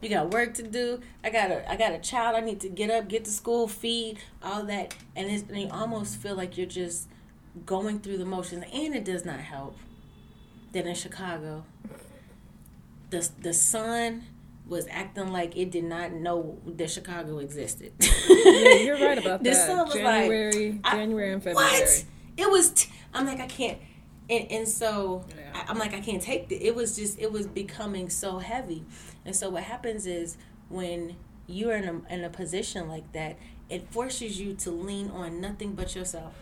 You 0.00 0.08
got 0.08 0.30
work 0.32 0.54
to 0.54 0.62
do. 0.62 1.00
I 1.22 1.30
got 1.30 1.50
a 1.50 1.70
I 1.70 1.76
got 1.76 1.92
a 1.92 1.98
child. 1.98 2.34
I 2.36 2.40
need 2.40 2.60
to 2.60 2.68
get 2.68 2.90
up, 2.90 3.08
get 3.08 3.24
to 3.26 3.30
school, 3.30 3.68
feed, 3.68 4.18
all 4.42 4.62
that, 4.64 4.94
and, 5.14 5.30
it's, 5.30 5.44
and 5.48 5.60
you 5.60 5.68
almost 5.70 6.16
feel 6.16 6.34
like 6.34 6.56
you're 6.56 6.66
just 6.66 7.08
going 7.66 8.00
through 8.00 8.18
the 8.18 8.24
motions. 8.24 8.64
And 8.72 8.94
it 8.94 9.04
does 9.04 9.24
not 9.24 9.40
help 9.40 9.76
that 10.72 10.86
in 10.86 10.94
Chicago, 10.94 11.64
the 13.10 13.28
the 13.40 13.52
sun 13.52 14.24
was 14.66 14.86
acting 14.90 15.32
like 15.32 15.56
it 15.56 15.70
did 15.70 15.84
not 15.84 16.12
know 16.12 16.56
that 16.64 16.90
Chicago 16.90 17.38
existed. 17.38 17.92
Yeah, 18.00 18.74
you're 18.76 19.00
right 19.04 19.18
about 19.18 19.42
The 19.42 19.50
that. 19.50 19.66
sun 19.66 19.78
was 19.86 19.94
like, 19.96 20.04
January, 20.04 20.80
I- 20.84 20.96
January 20.96 21.32
and 21.32 21.42
February. 21.42 21.70
What? 21.72 22.04
It 22.36 22.50
was. 22.50 22.70
T- 22.70 22.90
I'm 23.12 23.26
like 23.26 23.40
I 23.40 23.46
can't, 23.48 23.78
and 24.30 24.50
and 24.50 24.68
so 24.68 25.24
Yeah. 25.36 25.50
I, 25.54 25.70
I'm 25.70 25.78
like 25.78 25.92
I 25.94 26.00
can't 26.00 26.22
take 26.22 26.50
it. 26.50 26.62
It 26.64 26.74
was 26.74 26.96
just 26.96 27.18
it 27.18 27.32
was 27.32 27.46
becoming 27.46 28.08
so 28.08 28.38
heavy, 28.38 28.84
and 29.24 29.34
so 29.34 29.50
what 29.50 29.64
happens 29.64 30.06
is 30.06 30.36
when 30.68 31.16
you're 31.46 31.74
in 31.76 31.84
a 31.84 32.14
in 32.14 32.24
a 32.24 32.30
position 32.30 32.88
like 32.88 33.10
that, 33.12 33.36
it 33.68 33.90
forces 33.90 34.40
you 34.40 34.54
to 34.54 34.70
lean 34.70 35.10
on 35.10 35.40
nothing 35.40 35.72
but 35.74 35.94
yourself. 35.94 36.34